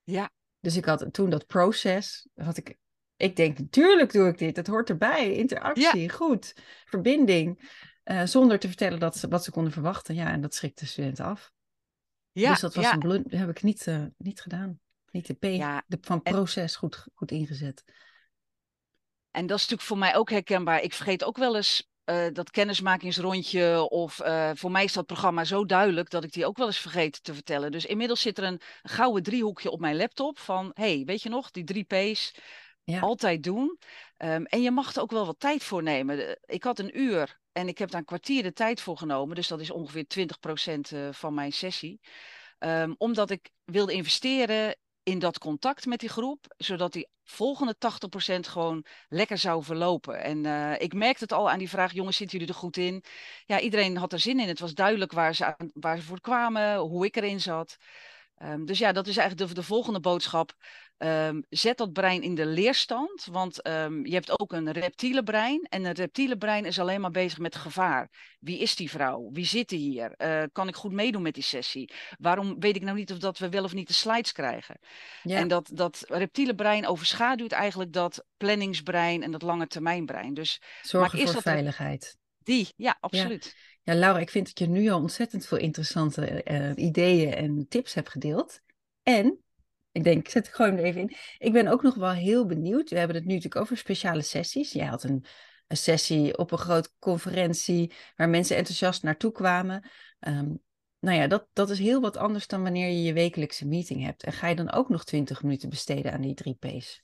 Ja, 0.02 0.30
Dus 0.60 0.76
ik 0.76 0.84
had 0.84 1.06
toen 1.12 1.30
dat 1.30 1.46
proces, 1.46 2.28
had 2.34 2.56
ik, 2.56 2.76
ik 3.24 3.36
denk, 3.36 3.58
natuurlijk 3.58 4.12
doe 4.12 4.28
ik 4.28 4.38
dit. 4.38 4.56
Het 4.56 4.66
hoort 4.66 4.88
erbij, 4.88 5.32
interactie, 5.34 6.10
goed, 6.10 6.54
verbinding. 6.84 7.70
eh, 8.02 8.22
zonder 8.24 8.58
te 8.58 8.66
vertellen 8.68 8.98
dat 8.98 9.16
ze, 9.16 9.28
wat 9.28 9.44
ze 9.44 9.50
konden 9.50 9.72
verwachten. 9.72 10.14
Ja, 10.14 10.30
en 10.30 10.40
dat 10.40 10.54
schrikte 10.54 10.84
de 10.84 10.90
studenten 10.90 11.24
af. 11.24 11.52
ja, 12.32 12.50
dus 12.50 12.60
dat 12.60 12.74
was 12.74 12.84
ja. 12.84 12.92
een 12.92 12.98
blun- 12.98 13.26
heb 13.28 13.48
ik 13.48 13.62
niet, 13.62 13.86
eh, 13.86 14.04
niet 14.18 14.40
gedaan. 14.40 14.80
Niet 15.10 15.26
de 15.26 15.34
P 15.34 15.44
Ja, 15.44 15.84
de, 15.86 15.98
van 16.00 16.20
en- 16.22 16.32
proces 16.32 16.76
goed, 16.76 17.06
goed 17.14 17.30
ingezet. 17.30 17.84
En 19.30 19.46
dat 19.46 19.56
is 19.56 19.62
natuurlijk 19.62 19.88
voor 19.88 19.98
mij 19.98 20.16
ook 20.16 20.30
herkenbaar. 20.30 20.82
Ik 20.82 20.92
vergeet 20.94 21.24
ook 21.24 21.36
wel 21.36 21.56
eens 21.56 21.88
eh, 22.04 22.26
dat 22.32 22.50
kennismakingsrondje. 22.50 23.88
Of 23.90 24.20
voor 24.54 24.70
mij 24.70 24.84
is 24.84 24.92
dat 24.92 25.06
programma 25.06 25.44
zo 25.44 25.64
duidelijk 25.64 26.10
dat 26.10 26.24
ik 26.24 26.32
die 26.32 26.46
ook 26.46 26.56
wel 26.56 26.66
eens 26.66 26.78
vergeet 26.78 27.24
te 27.24 27.34
vertellen. 27.34 27.72
Dus 27.72 27.86
inmiddels 27.86 28.20
zit 28.20 28.38
er 28.38 28.44
een, 28.44 28.60
gouden 28.82 29.22
driehoekje 29.22 29.70
op 29.70 29.80
mijn 29.80 29.96
laptop 29.96 30.38
van, 30.38 30.70
hey, 30.74 31.02
weet 31.06 31.22
je 31.22 31.28
nog, 31.28 31.50
die 31.50 31.64
drie 31.64 31.84
P's. 31.84 32.34
Altijd 32.84 33.42
doen. 33.42 33.78
Ehm, 34.16 34.44
en 34.44 34.62
je 34.62 34.70
mag 34.70 34.94
er 34.94 35.02
ook 35.02 35.10
wel 35.10 35.26
wat 35.26 35.40
tijd 35.40 35.64
voor 35.64 35.82
nemen. 35.82 36.38
Ik 36.44 36.62
had 36.62 36.78
een 36.78 37.00
uur 37.00 37.40
en 37.52 37.68
ik 37.68 37.78
heb 37.78 37.90
daar 37.90 38.00
een 38.00 38.06
kwartier 38.06 38.42
de 38.42 38.52
tijd 38.52 38.80
voor 38.80 38.96
genomen. 38.96 39.34
Dus 39.34 39.48
dat 39.48 39.60
is 39.60 39.70
ongeveer 39.70 40.06
20% 40.06 40.92
uh, 40.92 41.08
van 41.12 41.34
mijn 41.34 41.52
sessie. 41.52 42.00
Um, 42.58 42.94
omdat 42.98 43.30
ik 43.30 43.50
wilde 43.64 43.92
investeren 43.92 44.76
in 45.02 45.18
dat 45.18 45.38
contact 45.38 45.86
met 45.86 46.00
die 46.00 46.08
groep, 46.08 46.54
zodat 46.56 46.92
die 46.92 47.08
volgende 47.24 47.76
80% 48.36 48.40
gewoon 48.40 48.84
lekker 49.08 49.38
zou 49.38 49.62
verlopen. 49.62 50.22
En 50.22 50.44
uh, 50.44 50.80
ik 50.80 50.94
merkte 50.94 51.22
het 51.22 51.32
al 51.32 51.50
aan 51.50 51.58
die 51.58 51.68
vraag, 51.68 51.92
jongens, 51.92 52.16
zitten 52.16 52.38
jullie 52.38 52.54
er 52.54 52.60
goed 52.60 52.76
in? 52.76 53.04
Ja, 53.46 53.60
iedereen 53.60 53.96
had 53.96 54.12
er 54.12 54.18
zin 54.18 54.40
in. 54.40 54.48
Het 54.48 54.60
was 54.60 54.74
duidelijk 54.74 55.12
waar 55.12 55.34
ze, 55.34 55.44
aan, 55.44 55.70
waar 55.74 55.96
ze 55.96 56.02
voor 56.02 56.20
kwamen, 56.20 56.76
hoe 56.78 57.04
ik 57.04 57.16
erin 57.16 57.40
zat. 57.40 57.76
Um, 58.42 58.64
dus 58.64 58.78
ja, 58.78 58.92
dat 58.92 59.06
is 59.06 59.16
eigenlijk 59.16 59.48
de, 59.48 59.54
de 59.54 59.66
volgende 59.66 60.00
boodschap. 60.00 60.54
Um, 60.98 61.44
zet 61.48 61.78
dat 61.78 61.92
brein 61.92 62.22
in 62.22 62.34
de 62.34 62.46
leerstand, 62.46 63.24
want 63.30 63.66
um, 63.66 64.06
je 64.06 64.14
hebt 64.14 64.40
ook 64.40 64.52
een 64.52 64.72
reptiele 64.72 65.22
brein. 65.22 65.62
En 65.62 65.84
een 65.84 65.92
reptiele 65.92 66.36
brein 66.36 66.64
is 66.64 66.78
alleen 66.78 67.00
maar 67.00 67.10
bezig 67.10 67.38
met 67.38 67.56
gevaar. 67.56 68.36
Wie 68.40 68.58
is 68.58 68.76
die 68.76 68.90
vrouw? 68.90 69.30
Wie 69.32 69.44
zit 69.44 69.70
er 69.70 69.78
hier? 69.78 70.14
Uh, 70.18 70.42
kan 70.52 70.68
ik 70.68 70.74
goed 70.74 70.92
meedoen 70.92 71.22
met 71.22 71.34
die 71.34 71.42
sessie? 71.42 71.92
Waarom 72.18 72.60
weet 72.60 72.76
ik 72.76 72.82
nou 72.82 72.96
niet 72.96 73.12
of 73.12 73.18
dat 73.18 73.38
we 73.38 73.48
wel 73.48 73.64
of 73.64 73.74
niet 73.74 73.88
de 73.88 73.92
slides 73.92 74.32
krijgen? 74.32 74.78
Ja. 75.22 75.38
En 75.38 75.48
dat, 75.48 75.70
dat 75.72 76.04
reptiele 76.08 76.54
brein 76.54 76.86
overschaduwt 76.86 77.52
eigenlijk 77.52 77.92
dat 77.92 78.24
planningsbrein 78.36 79.22
en 79.22 79.30
dat 79.30 79.42
lange 79.42 79.66
termijnbrein. 79.66 80.34
Dus 80.34 80.62
Zorgen 80.82 81.28
voor 81.28 81.42
veiligheid. 81.42 82.16
Die, 82.38 82.72
ja, 82.76 82.96
absoluut. 83.00 83.44
Ja. 83.44 83.73
Ja, 83.84 83.94
Laura, 83.94 84.18
ik 84.18 84.30
vind 84.30 84.46
dat 84.46 84.58
je 84.58 84.66
nu 84.66 84.88
al 84.88 85.00
ontzettend 85.00 85.46
veel 85.46 85.58
interessante 85.58 86.44
uh, 86.44 86.84
ideeën 86.84 87.34
en 87.34 87.68
tips 87.68 87.94
hebt 87.94 88.08
gedeeld. 88.08 88.60
En, 89.02 89.38
ik 89.92 90.04
denk, 90.04 90.18
ik 90.18 90.28
zet 90.28 90.46
het 90.46 90.54
gewoon 90.54 90.76
even 90.76 91.00
in. 91.00 91.16
Ik 91.38 91.52
ben 91.52 91.68
ook 91.68 91.82
nog 91.82 91.94
wel 91.94 92.10
heel 92.10 92.46
benieuwd. 92.46 92.90
We 92.90 92.98
hebben 92.98 93.16
het 93.16 93.24
nu 93.24 93.34
natuurlijk 93.34 93.60
over 93.60 93.76
speciale 93.76 94.22
sessies. 94.22 94.72
Jij 94.72 94.86
had 94.86 95.02
een, 95.02 95.24
een 95.66 95.76
sessie 95.76 96.38
op 96.38 96.52
een 96.52 96.58
grote 96.58 96.90
conferentie 96.98 97.92
waar 98.16 98.28
mensen 98.28 98.56
enthousiast 98.56 99.02
naartoe 99.02 99.32
kwamen. 99.32 99.90
Um, 100.20 100.62
nou 100.98 101.18
ja, 101.18 101.26
dat, 101.26 101.46
dat 101.52 101.70
is 101.70 101.78
heel 101.78 102.00
wat 102.00 102.16
anders 102.16 102.46
dan 102.46 102.62
wanneer 102.62 102.88
je 102.88 103.02
je 103.02 103.12
wekelijkse 103.12 103.66
meeting 103.66 104.04
hebt. 104.04 104.22
En 104.22 104.32
ga 104.32 104.48
je 104.48 104.56
dan 104.56 104.72
ook 104.72 104.88
nog 104.88 105.04
20 105.04 105.42
minuten 105.42 105.68
besteden 105.68 106.12
aan 106.12 106.20
die 106.20 106.34
drie 106.34 106.54
P's? 106.54 107.02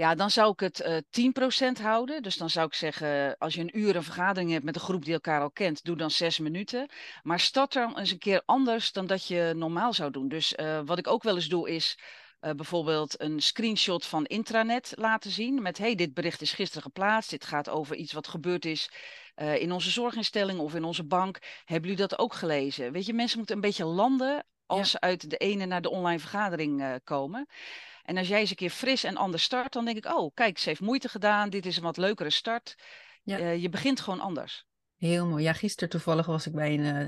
Ja, 0.00 0.14
dan 0.14 0.30
zou 0.30 0.52
ik 0.52 0.60
het 0.60 1.04
uh, 1.14 1.72
10% 1.78 1.82
houden. 1.82 2.22
Dus 2.22 2.36
dan 2.36 2.50
zou 2.50 2.66
ik 2.66 2.74
zeggen, 2.74 3.38
als 3.38 3.54
je 3.54 3.60
een 3.60 3.78
uur 3.78 3.96
een 3.96 4.02
vergadering 4.02 4.50
hebt 4.50 4.64
met 4.64 4.74
een 4.74 4.80
groep 4.80 5.04
die 5.04 5.12
elkaar 5.12 5.40
al 5.40 5.50
kent, 5.50 5.84
doe 5.84 5.96
dan 5.96 6.10
zes 6.10 6.38
minuten. 6.38 6.88
Maar 7.22 7.40
start 7.40 7.72
dan 7.72 7.98
eens 7.98 8.10
een 8.10 8.18
keer 8.18 8.42
anders 8.44 8.92
dan 8.92 9.06
dat 9.06 9.26
je 9.26 9.52
normaal 9.56 9.92
zou 9.92 10.10
doen. 10.10 10.28
Dus 10.28 10.54
uh, 10.56 10.80
wat 10.84 10.98
ik 10.98 11.06
ook 11.06 11.22
wel 11.22 11.34
eens 11.34 11.48
doe 11.48 11.70
is 11.70 11.98
uh, 12.40 12.50
bijvoorbeeld 12.50 13.20
een 13.20 13.40
screenshot 13.40 14.06
van 14.06 14.24
intranet 14.24 14.92
laten 14.94 15.30
zien. 15.30 15.62
Met 15.62 15.78
hey, 15.78 15.94
dit 15.94 16.14
bericht 16.14 16.40
is 16.40 16.52
gisteren 16.52 16.82
geplaatst. 16.82 17.30
Dit 17.30 17.44
gaat 17.44 17.68
over 17.68 17.96
iets 17.96 18.12
wat 18.12 18.28
gebeurd 18.28 18.64
is 18.64 18.90
in 19.34 19.72
onze 19.72 19.90
zorginstelling 19.90 20.58
of 20.58 20.74
in 20.74 20.84
onze 20.84 21.04
bank. 21.04 21.38
Hebben 21.64 21.90
jullie 21.90 22.06
dat 22.06 22.18
ook 22.18 22.34
gelezen? 22.34 22.92
Weet 22.92 23.06
je, 23.06 23.12
mensen 23.12 23.38
moeten 23.38 23.54
een 23.54 23.60
beetje 23.60 23.84
landen 23.84 24.44
als 24.66 24.78
ja. 24.78 24.84
ze 24.84 25.00
uit 25.00 25.30
de 25.30 25.36
ene 25.36 25.66
naar 25.66 25.82
de 25.82 25.90
online 25.90 26.18
vergadering 26.18 27.00
komen. 27.04 27.48
En 28.10 28.16
als 28.16 28.28
jij 28.28 28.40
eens 28.40 28.50
een 28.50 28.56
keer 28.56 28.70
fris 28.70 29.04
en 29.04 29.16
anders 29.16 29.42
start, 29.42 29.72
dan 29.72 29.84
denk 29.84 29.96
ik, 29.96 30.06
oh, 30.06 30.34
kijk, 30.34 30.58
ze 30.58 30.68
heeft 30.68 30.80
moeite 30.80 31.08
gedaan. 31.08 31.50
Dit 31.50 31.66
is 31.66 31.76
een 31.76 31.82
wat 31.82 31.96
leukere 31.96 32.30
start. 32.30 32.74
Ja. 33.22 33.38
Uh, 33.38 33.56
je 33.62 33.68
begint 33.68 34.00
gewoon 34.00 34.20
anders. 34.20 34.66
Heel 34.96 35.26
mooi. 35.26 35.42
Ja, 35.42 35.52
gisteren 35.52 35.88
toevallig 35.88 36.26
was 36.26 36.46
ik 36.46 36.52
bij 36.52 36.74
een, 36.74 37.02
uh, 37.02 37.06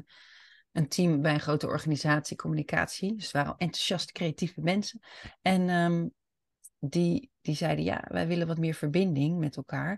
een 0.72 0.88
team 0.88 1.22
bij 1.22 1.34
een 1.34 1.40
grote 1.40 1.66
organisatie 1.66 2.36
communicatie. 2.36 3.14
Dus 3.14 3.22
het 3.22 3.32
waren 3.32 3.54
enthousiaste, 3.56 4.12
creatieve 4.12 4.60
mensen. 4.60 5.00
En 5.40 5.68
um, 5.68 6.12
die, 6.78 7.30
die 7.40 7.54
zeiden, 7.54 7.84
ja, 7.84 8.04
wij 8.08 8.26
willen 8.26 8.46
wat 8.46 8.58
meer 8.58 8.74
verbinding 8.74 9.38
met 9.38 9.56
elkaar. 9.56 9.90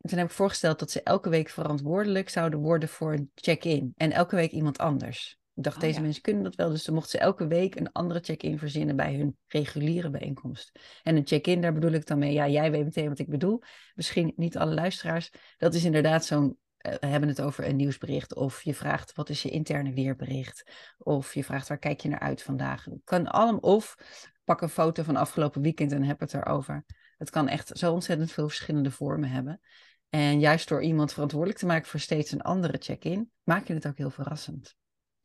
En 0.00 0.10
toen 0.10 0.18
heb 0.18 0.28
ik 0.28 0.34
voorgesteld 0.34 0.78
dat 0.78 0.90
ze 0.90 1.02
elke 1.02 1.28
week 1.28 1.48
verantwoordelijk 1.48 2.28
zouden 2.28 2.58
worden 2.58 2.88
voor 2.88 3.12
een 3.12 3.30
check-in. 3.34 3.92
En 3.96 4.12
elke 4.12 4.36
week 4.36 4.50
iemand 4.50 4.78
anders. 4.78 5.38
Ik 5.54 5.62
dacht, 5.62 5.76
oh, 5.76 5.82
deze 5.82 5.96
ja. 5.96 6.02
mensen 6.02 6.22
kunnen 6.22 6.42
dat 6.42 6.54
wel. 6.54 6.68
Dus 6.68 6.84
dan 6.84 6.94
mochten 6.94 7.18
ze 7.18 7.24
elke 7.24 7.46
week 7.46 7.74
een 7.74 7.92
andere 7.92 8.20
check-in 8.20 8.58
verzinnen 8.58 8.96
bij 8.96 9.14
hun 9.14 9.36
reguliere 9.46 10.10
bijeenkomst. 10.10 10.78
En 11.02 11.16
een 11.16 11.26
check-in, 11.26 11.60
daar 11.60 11.72
bedoel 11.72 11.92
ik 11.92 12.06
dan 12.06 12.18
mee. 12.18 12.32
Ja, 12.32 12.48
jij 12.48 12.70
weet 12.70 12.84
meteen 12.84 13.08
wat 13.08 13.18
ik 13.18 13.28
bedoel. 13.28 13.62
Misschien 13.94 14.32
niet 14.36 14.56
alle 14.56 14.74
luisteraars. 14.74 15.30
Dat 15.58 15.74
is 15.74 15.84
inderdaad 15.84 16.24
zo'n. 16.24 16.58
Uh, 16.86 16.94
we 16.94 17.06
hebben 17.06 17.28
het 17.28 17.40
over 17.40 17.68
een 17.68 17.76
nieuwsbericht. 17.76 18.34
Of 18.34 18.62
je 18.62 18.74
vraagt 18.74 19.14
wat 19.14 19.28
is 19.28 19.42
je 19.42 19.50
interne 19.50 19.92
weerbericht. 19.92 20.70
Of 20.98 21.34
je 21.34 21.44
vraagt 21.44 21.68
waar 21.68 21.78
kijk 21.78 22.00
je 22.00 22.08
naar 22.08 22.20
uit 22.20 22.42
vandaag. 22.42 22.86
Kan 23.04 23.26
allemaal. 23.26 23.60
Of 23.60 23.96
pak 24.44 24.60
een 24.60 24.68
foto 24.68 25.02
van 25.02 25.16
afgelopen 25.16 25.62
weekend 25.62 25.92
en 25.92 26.02
heb 26.02 26.20
het 26.20 26.34
erover. 26.34 26.84
Het 27.18 27.30
kan 27.30 27.48
echt 27.48 27.70
zo 27.78 27.92
ontzettend 27.92 28.32
veel 28.32 28.46
verschillende 28.46 28.90
vormen 28.90 29.28
hebben. 29.28 29.60
En 30.08 30.40
juist 30.40 30.68
door 30.68 30.82
iemand 30.82 31.12
verantwoordelijk 31.12 31.58
te 31.58 31.66
maken 31.66 31.88
voor 31.88 32.00
steeds 32.00 32.32
een 32.32 32.42
andere 32.42 32.76
check-in, 32.78 33.30
maak 33.42 33.66
je 33.66 33.74
het 33.74 33.86
ook 33.86 33.96
heel 33.96 34.10
verrassend. 34.10 34.76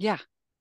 Ja. 0.01 0.19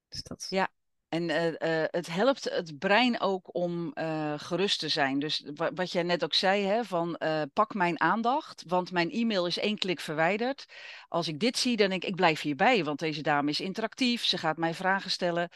Dus 0.08 0.22
dat... 0.22 0.46
Ja, 0.48 0.68
en 1.08 1.22
uh, 1.22 1.46
uh, 1.46 1.52
het 1.86 2.06
helpt 2.06 2.44
het 2.44 2.78
brein 2.78 3.20
ook 3.20 3.54
om 3.54 3.92
uh, 3.94 4.34
gerust 4.36 4.78
te 4.78 4.88
zijn. 4.88 5.18
Dus 5.18 5.44
wat 5.54 5.92
jij 5.92 6.02
net 6.02 6.24
ook 6.24 6.34
zei, 6.34 6.64
hè, 6.64 6.84
van 6.84 7.18
pak 7.52 7.74
mijn 7.74 8.00
aandacht, 8.00 8.64
want 8.66 8.92
mijn 8.92 9.10
e-mail 9.10 9.46
is 9.46 9.58
één 9.58 9.78
klik 9.78 10.00
verwijderd. 10.00 10.66
Als 11.08 11.28
ik 11.28 11.40
dit 11.40 11.58
zie, 11.58 11.76
dan 11.76 11.88
denk 11.88 12.02
ik, 12.02 12.08
ik 12.08 12.16
blijf 12.16 12.40
hierbij, 12.40 12.84
want 12.84 12.98
deze 12.98 13.22
dame 13.22 13.50
is 13.50 13.60
interactief, 13.60 14.24
ze 14.24 14.38
gaat 14.38 14.56
mij 14.56 14.74
vragen 14.74 15.10
stellen. 15.10 15.48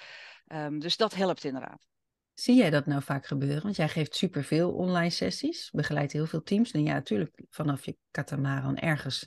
Um, 0.46 0.78
dus 0.78 0.96
dat 0.96 1.14
helpt 1.14 1.44
inderdaad. 1.44 1.86
Zie 2.34 2.56
jij 2.56 2.70
dat 2.70 2.86
nou 2.86 3.02
vaak 3.02 3.26
gebeuren? 3.26 3.62
Want 3.62 3.76
jij 3.76 3.88
geeft 3.88 4.16
superveel 4.16 4.72
online 4.72 5.10
sessies, 5.10 5.70
begeleidt 5.70 6.12
heel 6.12 6.26
veel 6.26 6.42
teams. 6.42 6.70
En 6.70 6.82
ja, 6.82 6.92
natuurlijk 6.92 7.42
vanaf 7.50 7.84
je 7.84 7.96
katamaran 8.10 8.76
ergens 8.76 9.26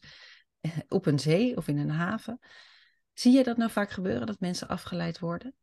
op 0.88 1.06
een 1.06 1.20
zee 1.20 1.58
of 1.58 1.68
in 1.68 1.78
een 1.78 1.90
haven. 1.90 2.40
Zie 3.16 3.32
je 3.32 3.44
dat 3.44 3.58
nou 3.58 3.72
vaak 3.72 3.92
gebeuren, 3.92 4.28
dat 4.28 4.40
mensen 4.40 4.68
afgeleid 4.68 5.20
worden? 5.20 5.56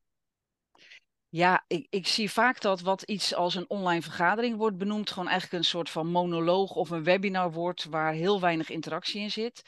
Ja, 1.28 1.64
ik, 1.66 1.86
ik 1.90 2.06
zie 2.06 2.30
vaak 2.30 2.60
dat 2.60 2.80
wat 2.80 3.02
iets 3.02 3.34
als 3.34 3.54
een 3.54 3.70
online 3.70 4.02
vergadering 4.02 4.56
wordt 4.56 4.76
benoemd, 4.76 5.10
gewoon 5.10 5.28
eigenlijk 5.28 5.62
een 5.62 5.68
soort 5.68 5.90
van 5.90 6.06
monoloog 6.06 6.70
of 6.74 6.90
een 6.90 7.04
webinar 7.04 7.52
wordt 7.52 7.84
waar 7.84 8.12
heel 8.12 8.40
weinig 8.40 8.70
interactie 8.70 9.20
in 9.20 9.30
zit. 9.30 9.62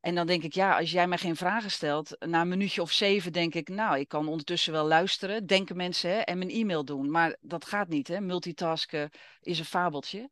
En 0.00 0.14
dan 0.14 0.26
denk 0.26 0.42
ik, 0.42 0.54
ja, 0.54 0.78
als 0.78 0.90
jij 0.90 1.06
mij 1.06 1.18
geen 1.18 1.36
vragen 1.36 1.70
stelt, 1.70 2.16
na 2.18 2.40
een 2.40 2.48
minuutje 2.48 2.82
of 2.82 2.92
zeven 2.92 3.32
denk 3.32 3.54
ik, 3.54 3.68
nou, 3.68 3.98
ik 3.98 4.08
kan 4.08 4.28
ondertussen 4.28 4.72
wel 4.72 4.86
luisteren, 4.86 5.46
denken 5.46 5.76
mensen, 5.76 6.10
hè, 6.10 6.18
en 6.18 6.38
mijn 6.38 6.50
e-mail 6.50 6.84
doen. 6.84 7.10
Maar 7.10 7.36
dat 7.40 7.64
gaat 7.64 7.88
niet, 7.88 8.08
hè. 8.08 8.20
Multitasken 8.20 9.10
is 9.40 9.58
een 9.58 9.64
fabeltje. 9.64 10.30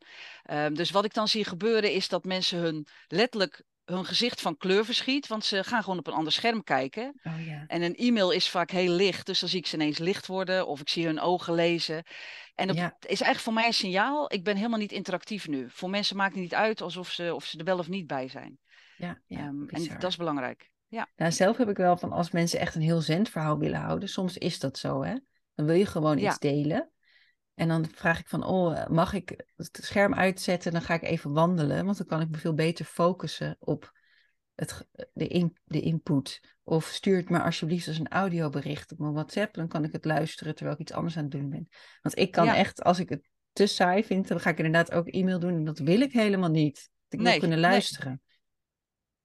Um, 0.50 0.74
dus 0.74 0.90
wat 0.90 1.04
ik 1.04 1.14
dan 1.14 1.28
zie 1.28 1.44
gebeuren 1.44 1.92
is 1.92 2.08
dat 2.08 2.24
mensen 2.24 2.58
hun 2.58 2.86
letterlijk 3.08 3.62
hun 3.90 4.04
gezicht 4.04 4.40
van 4.40 4.56
kleur 4.56 4.84
verschiet, 4.84 5.26
want 5.26 5.44
ze 5.44 5.64
gaan 5.64 5.82
gewoon 5.82 5.98
op 5.98 6.06
een 6.06 6.12
ander 6.12 6.32
scherm 6.32 6.62
kijken. 6.62 7.20
Oh, 7.24 7.46
ja. 7.46 7.64
En 7.66 7.82
een 7.82 7.96
e-mail 7.96 8.30
is 8.30 8.48
vaak 8.48 8.70
heel 8.70 8.92
licht, 8.92 9.26
dus 9.26 9.40
dan 9.40 9.48
zie 9.48 9.58
ik 9.58 9.66
ze 9.66 9.74
ineens 9.74 9.98
licht 9.98 10.26
worden 10.26 10.66
of 10.66 10.80
ik 10.80 10.88
zie 10.88 11.06
hun 11.06 11.20
ogen 11.20 11.54
lezen. 11.54 12.02
En 12.54 12.66
dat 12.66 12.76
ja. 12.76 12.96
is 12.98 13.06
eigenlijk 13.06 13.38
voor 13.38 13.52
mij 13.52 13.66
een 13.66 13.72
signaal, 13.72 14.32
ik 14.32 14.44
ben 14.44 14.56
helemaal 14.56 14.78
niet 14.78 14.92
interactief 14.92 15.48
nu. 15.48 15.66
Voor 15.70 15.90
mensen 15.90 16.16
maakt 16.16 16.32
het 16.32 16.42
niet 16.42 16.54
uit 16.54 16.80
alsof 16.80 17.10
ze, 17.10 17.34
of 17.34 17.44
ze 17.44 17.58
er 17.58 17.64
wel 17.64 17.78
of 17.78 17.88
niet 17.88 18.06
bij 18.06 18.28
zijn. 18.28 18.58
Ja, 18.96 19.20
ja 19.26 19.46
um, 19.46 19.68
en 19.68 19.98
dat 19.98 20.10
is 20.10 20.16
belangrijk. 20.16 20.70
Ja. 20.88 21.08
Nou, 21.16 21.32
zelf 21.32 21.56
heb 21.56 21.68
ik 21.68 21.76
wel 21.76 21.96
van 21.96 22.12
als 22.12 22.30
mensen 22.30 22.60
echt 22.60 22.74
een 22.74 22.82
heel 22.82 23.00
zendverhaal 23.00 23.58
willen 23.58 23.80
houden, 23.80 24.08
soms 24.08 24.36
is 24.38 24.58
dat 24.58 24.78
zo, 24.78 25.02
hè? 25.02 25.14
Dan 25.54 25.66
wil 25.66 25.74
je 25.74 25.86
gewoon 25.86 26.18
iets 26.18 26.38
delen. 26.38 26.90
En 27.60 27.68
dan 27.68 27.86
vraag 27.94 28.20
ik 28.20 28.28
van, 28.28 28.44
oh, 28.44 28.86
mag 28.86 29.12
ik 29.12 29.44
het 29.56 29.78
scherm 29.82 30.14
uitzetten? 30.14 30.72
Dan 30.72 30.82
ga 30.82 30.94
ik 30.94 31.02
even 31.02 31.32
wandelen, 31.32 31.84
want 31.84 31.96
dan 31.96 32.06
kan 32.06 32.20
ik 32.20 32.28
me 32.28 32.36
veel 32.36 32.54
beter 32.54 32.84
focussen 32.84 33.56
op 33.58 33.92
het, 34.54 34.88
de, 35.12 35.26
in, 35.26 35.56
de 35.64 35.80
input. 35.80 36.40
Of 36.62 36.86
stuur 36.86 37.16
het 37.16 37.30
me 37.30 37.42
alsjeblieft 37.42 37.88
als 37.88 37.98
een 37.98 38.08
audiobericht 38.08 38.92
op 38.92 38.98
mijn 38.98 39.12
WhatsApp. 39.12 39.54
Dan 39.54 39.68
kan 39.68 39.84
ik 39.84 39.92
het 39.92 40.04
luisteren 40.04 40.54
terwijl 40.54 40.76
ik 40.76 40.82
iets 40.82 40.92
anders 40.92 41.16
aan 41.16 41.22
het 41.22 41.32
doen 41.32 41.50
ben. 41.50 41.68
Want 42.02 42.18
ik 42.18 42.30
kan 42.30 42.44
ja. 42.44 42.56
echt, 42.56 42.82
als 42.82 42.98
ik 42.98 43.08
het 43.08 43.28
te 43.52 43.66
saai 43.66 44.04
vind, 44.04 44.28
dan 44.28 44.40
ga 44.40 44.50
ik 44.50 44.56
inderdaad 44.56 44.92
ook 44.92 45.08
e-mail 45.08 45.38
doen. 45.38 45.54
En 45.54 45.64
dat 45.64 45.78
wil 45.78 46.00
ik 46.00 46.12
helemaal 46.12 46.50
niet. 46.50 46.90
Ik 47.08 47.20
nee, 47.20 47.30
wil 47.30 47.40
kunnen 47.40 47.60
luisteren. 47.60 48.22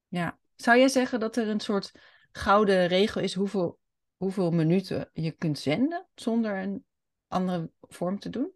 Nee. 0.08 0.22
Ja. 0.22 0.40
Zou 0.56 0.78
jij 0.78 0.88
zeggen 0.88 1.20
dat 1.20 1.38
er 1.38 1.48
een 1.48 1.60
soort 1.60 1.92
gouden 2.32 2.88
regel 2.88 3.22
is 3.22 3.34
hoeveel, 3.34 3.80
hoeveel 4.16 4.52
minuten 4.52 5.10
je 5.14 5.32
kunt 5.32 5.60
zenden 5.60 6.08
zonder 6.16 6.58
een 6.58 6.86
andere 7.28 7.72
vorm 7.90 8.20
te 8.20 8.30
doen? 8.30 8.52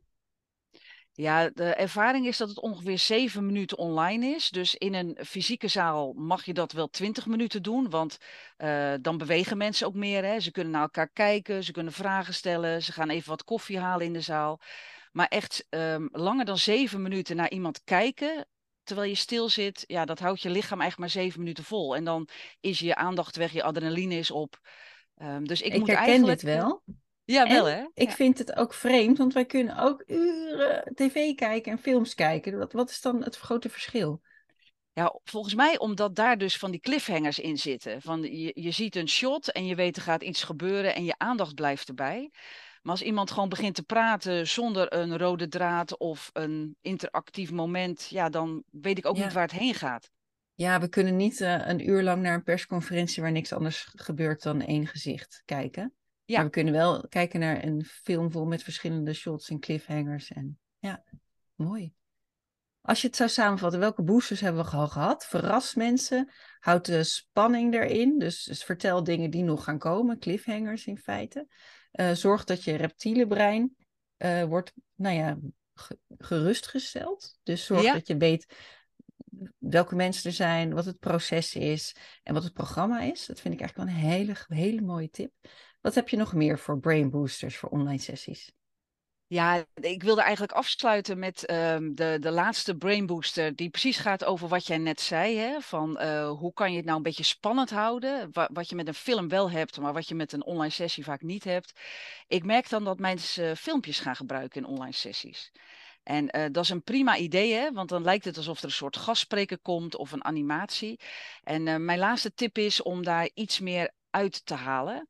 Ja, 1.12 1.50
de 1.50 1.74
ervaring 1.74 2.28
is 2.28 2.38
dat 2.38 2.50
het 2.50 2.60
ongeveer 2.60 2.98
zeven 2.98 3.46
minuten 3.46 3.78
online 3.78 4.26
is. 4.26 4.50
Dus 4.50 4.76
in 4.76 4.94
een 4.94 5.18
fysieke 5.26 5.68
zaal 5.68 6.14
mag 6.14 6.46
je 6.46 6.54
dat 6.54 6.72
wel 6.72 6.90
twintig 6.90 7.26
minuten 7.26 7.64
doen, 7.64 7.90
want 7.90 8.18
uh, 8.58 8.94
dan 9.02 9.18
bewegen 9.18 9.58
mensen 9.58 9.88
ook 9.88 9.94
meer. 9.94 10.24
Hè? 10.24 10.40
Ze 10.40 10.52
kunnen 10.52 10.72
naar 10.72 10.82
elkaar 10.82 11.10
kijken, 11.10 11.64
ze 11.64 11.72
kunnen 11.72 11.94
vragen 11.94 12.34
stellen, 12.34 12.84
ze 12.84 12.92
gaan 12.92 13.10
even 13.10 13.30
wat 13.30 13.44
koffie 13.44 13.80
halen 13.80 14.06
in 14.06 14.14
de 14.14 14.22
zaal. 14.22 14.60
Maar 15.12 15.28
echt 15.28 15.68
um, 15.70 16.10
langer 16.12 16.46
dan 16.46 16.58
zeven 16.58 17.02
minuten 17.02 17.36
naar 17.36 17.52
iemand 17.52 17.84
kijken, 17.84 18.48
terwijl 18.84 19.10
je 19.10 19.16
stil 19.16 19.50
zit, 19.50 19.84
ja, 19.88 20.06
dat 20.06 20.20
houdt 20.20 20.42
je 20.42 20.50
lichaam 20.50 20.82
eigenlijk 20.82 21.14
maar 21.14 21.24
zeven 21.24 21.40
minuten 21.40 21.64
vol. 21.64 21.96
En 21.96 22.04
dan 22.04 22.28
is 22.60 22.80
je 22.80 22.96
aandacht 22.96 23.36
weg, 23.36 23.52
je 23.52 23.64
adrenaline 23.64 24.16
is 24.16 24.32
op. 24.32 24.60
Um, 25.22 25.48
dus 25.48 25.62
ik, 25.62 25.74
ik 25.74 25.80
moet 25.80 25.88
herken 25.88 26.06
eigenlijk... 26.06 26.40
dit 26.40 26.56
wel. 26.56 26.84
Ja, 27.32 27.48
wel 27.48 27.66
hè? 27.66 27.84
Ik 27.94 28.12
vind 28.12 28.38
het 28.38 28.56
ook 28.56 28.74
vreemd, 28.74 29.18
want 29.18 29.34
wij 29.34 29.46
kunnen 29.46 29.78
ook 29.78 30.04
uren 30.08 30.92
tv 30.96 31.36
kijken 31.36 31.72
en 31.72 31.80
films 31.80 32.16
kijken. 32.16 32.58
Wat, 32.58 32.74
wat 32.74 32.90
is 32.90 33.02
dan 33.02 33.24
het 33.24 33.38
grote 33.38 33.70
verschil? 33.70 34.22
Ja, 34.94 35.20
volgens 35.24 35.56
mij 35.56 35.78
omdat 35.78 36.16
daar 36.16 36.38
dus 36.38 36.58
van 36.58 36.72
die 36.72 36.80
cliffhangers 36.80 37.40
in 37.40 37.58
zitten. 37.58 38.02
Van 38.02 38.22
je, 38.22 38.52
je 38.54 38.72
ziet 38.72 38.96
een 38.96 39.10
shot 39.10 39.52
en 39.52 39.66
je 39.66 39.76
weet 39.76 39.96
er 39.96 40.02
gaat 40.02 40.24
iets 40.24 40.44
gebeuren 40.44 40.96
en 40.96 41.06
je 41.06 41.14
aandacht 41.18 41.56
blijft 41.56 41.88
erbij. 41.88 42.30
Maar 42.82 42.92
als 42.92 43.02
iemand 43.02 43.32
gewoon 43.32 43.50
begint 43.50 43.76
te 43.76 43.84
praten 43.84 44.48
zonder 44.48 44.94
een 44.94 45.18
rode 45.18 45.48
draad 45.48 45.98
of 45.98 46.30
een 46.34 46.76
interactief 46.82 47.52
moment, 47.52 48.08
ja, 48.10 48.30
dan 48.30 48.64
weet 48.72 48.98
ik 48.98 49.06
ook 49.06 49.18
niet 49.18 49.34
waar 49.34 49.44
het 49.44 49.60
heen 49.60 49.74
gaat. 49.74 50.12
Ja, 50.54 50.80
we 50.80 50.90
kunnen 50.90 51.16
niet 51.16 51.40
uh, 51.40 51.68
een 51.68 51.90
uur 51.90 52.04
lang 52.04 52.22
naar 52.22 52.34
een 52.34 52.44
persconferentie 52.44 53.22
waar 53.22 53.32
niks 53.32 53.54
anders 53.54 53.90
gebeurt 53.96 54.44
dan 54.44 54.62
één 54.62 54.88
gezicht 54.88 55.42
kijken. 55.46 55.94
Ja. 56.30 56.36
Maar 56.36 56.46
we 56.46 56.52
kunnen 56.52 56.74
wel 56.74 57.08
kijken 57.08 57.40
naar 57.40 57.64
een 57.64 57.86
film 57.86 58.32
vol 58.32 58.46
met 58.46 58.64
verschillende 58.64 59.14
shots 59.14 59.50
en 59.50 59.60
cliffhangers. 59.60 60.32
En 60.32 60.60
ja, 60.80 61.04
mooi. 61.56 61.94
Als 62.82 63.02
je 63.02 63.08
het 63.08 63.16
zou 63.16 63.30
samenvatten, 63.30 63.80
welke 63.80 64.04
boosters 64.04 64.42
hebben 64.42 64.66
we 64.66 64.72
al 64.72 64.88
gehad? 64.88 65.26
Verras 65.26 65.76
mensen, 65.76 66.32
houd 66.60 66.86
de 66.86 67.04
spanning 67.04 67.74
erin. 67.74 68.20
Dus, 68.20 68.44
dus 68.44 68.64
vertel 68.64 69.04
dingen 69.04 69.30
die 69.30 69.44
nog 69.44 69.64
gaan 69.64 69.78
komen, 69.78 70.20
cliffhangers 70.20 70.86
in 70.86 70.98
feite. 70.98 71.48
Uh, 71.92 72.12
zorg 72.12 72.44
dat 72.44 72.64
je 72.64 72.76
reptiele 72.76 73.28
brein 73.28 73.76
uh, 74.18 74.44
wordt, 74.44 74.74
nou 74.96 75.16
ja, 75.16 75.38
gerustgesteld. 76.18 77.40
Dus 77.44 77.66
zorg 77.66 77.94
dat 77.94 78.08
je 78.08 78.18
weet 78.18 78.56
welke 79.58 79.96
mensen 79.96 80.30
er 80.30 80.36
zijn, 80.36 80.74
wat 80.74 80.86
het 80.86 81.00
proces 81.00 81.56
is 81.56 81.96
en 82.24 82.34
wat 82.34 82.44
het 82.44 82.54
programma 82.54 83.02
is. 83.02 83.26
Dat 83.26 83.40
vind 83.40 83.54
ik 83.54 83.60
eigenlijk 83.60 83.90
wel 83.90 84.00
een 84.00 84.10
hele, 84.10 84.36
hele 84.48 84.82
mooie 84.82 85.10
tip. 85.10 85.32
Wat 85.82 85.96
heb 85.96 86.10
je 86.10 86.18
nog 86.18 86.34
meer 86.34 86.60
voor 86.60 86.80
brain 86.80 87.10
boosters 87.10 87.58
voor 87.58 87.70
online 87.70 88.00
sessies? 88.00 88.52
Ja, 89.28 89.66
ik 89.74 90.04
wilde 90.04 90.22
eigenlijk 90.22 90.52
afsluiten 90.52 91.20
met 91.20 91.52
um, 91.52 91.96
de, 91.96 92.18
de 92.20 92.32
laatste 92.32 92.76
brain 92.76 93.06
booster, 93.06 93.56
die 93.56 93.70
precies 93.70 93.98
gaat 93.98 94.26
over 94.26 94.48
wat 94.48 94.68
jij 94.68 94.78
net 94.78 95.02
zei. 95.02 95.38
Hè? 95.38 95.62
Van 95.62 96.00
uh, 96.02 96.30
hoe 96.30 96.54
kan 96.54 96.72
je 96.72 96.78
het 96.78 96.86
nou 96.86 96.98
een 96.98 97.04
beetje 97.04 97.24
spannend 97.24 97.70
houden? 97.70 98.30
Wat, 98.32 98.50
wat 98.54 98.70
je 98.70 98.76
met 98.76 98.88
een 98.88 98.94
film 98.94 99.28
wel 99.28 99.52
hebt, 99.52 99.80
maar 99.80 99.94
wat 99.94 100.08
je 100.08 100.16
met 100.16 100.32
een 100.32 100.46
online 100.46 100.72
sessie 100.72 101.04
vaak 101.04 101.22
niet 101.22 101.44
hebt. 101.44 101.80
Ik 102.28 102.44
merk 102.44 102.70
dan 102.70 102.84
dat 102.84 103.00
mensen 103.00 103.58
filmpjes 103.58 104.00
gaan 104.00 104.16
gebruiken 104.16 104.62
in 104.62 104.68
online 104.68 104.94
sessies. 104.94 105.52
En 106.04 106.38
uh, 106.38 106.46
dat 106.52 106.64
is 106.64 106.70
een 106.70 106.84
prima 106.84 107.18
idee, 107.18 107.54
hè? 107.54 107.72
want 107.72 107.90
dan 107.90 108.04
lijkt 108.04 108.26
het 108.26 108.38
alsof 108.38 108.58
er 108.58 108.66
een 108.66 108.72
soort 108.72 108.98
gastspreker 108.98 109.60
komt 109.60 109.96
of 109.96 110.12
een 110.12 110.26
animatie. 110.26 111.00
En 111.44 111.86
mijn 111.86 112.00
laatste 112.00 112.34
tip 112.34 112.58
is 112.58 112.82
om 112.82 113.04
daar 113.04 113.30
iets 113.34 113.60
meer 113.60 113.92
uit 114.10 114.46
te 114.46 114.54
halen. 114.54 115.08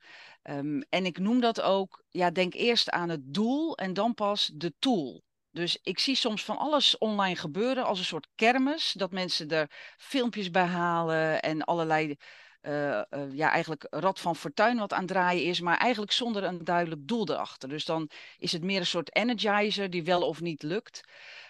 Um, 0.50 0.82
en 0.90 1.06
ik 1.06 1.20
noem 1.20 1.40
dat 1.40 1.62
ook, 1.62 2.04
ja, 2.10 2.32
denk 2.32 2.54
eerst 2.54 2.90
aan 2.90 3.10
het 3.10 3.34
doel 3.34 3.78
en 3.78 3.94
dan 3.94 4.14
pas 4.14 4.52
de 4.54 4.74
tool. 4.80 5.24
Dus 5.52 5.80
ik 5.82 6.00
zie 6.00 6.16
soms 6.16 6.44
van 6.44 6.58
alles 6.58 6.98
online 6.98 7.36
gebeuren 7.36 7.86
als 7.86 8.00
een 8.00 8.06
soort 8.06 8.28
kermis, 8.36 8.92
dat 8.92 9.12
mensen 9.12 9.48
er 9.48 9.72
filmpjes 9.98 10.52
bij 10.52 10.66
halen 10.66 11.42
en 11.42 11.64
allerlei, 11.64 12.16
uh, 12.62 13.02
uh, 13.10 13.32
ja, 13.32 13.52
eigenlijk 13.52 13.88
rad 13.90 14.20
van 14.20 14.36
fortuin 14.36 14.78
wat 14.78 14.94
aan 14.94 15.06
draaien 15.06 15.44
is, 15.44 15.60
maar 15.60 15.78
eigenlijk 15.78 16.12
zonder 16.12 16.44
een 16.44 16.64
duidelijk 16.64 17.08
doel 17.08 17.30
erachter. 17.30 17.70
Dus 17.70 17.86
dan 17.86 18.10
is 18.38 18.52
het 18.52 18.64
meer 18.64 18.80
een 18.80 18.86
soort 18.86 19.16
energizer 19.16 19.90
die 19.90 20.04
wel 20.04 20.22
of 20.28 20.42
niet 20.42 20.64
lukt. 20.64 21.02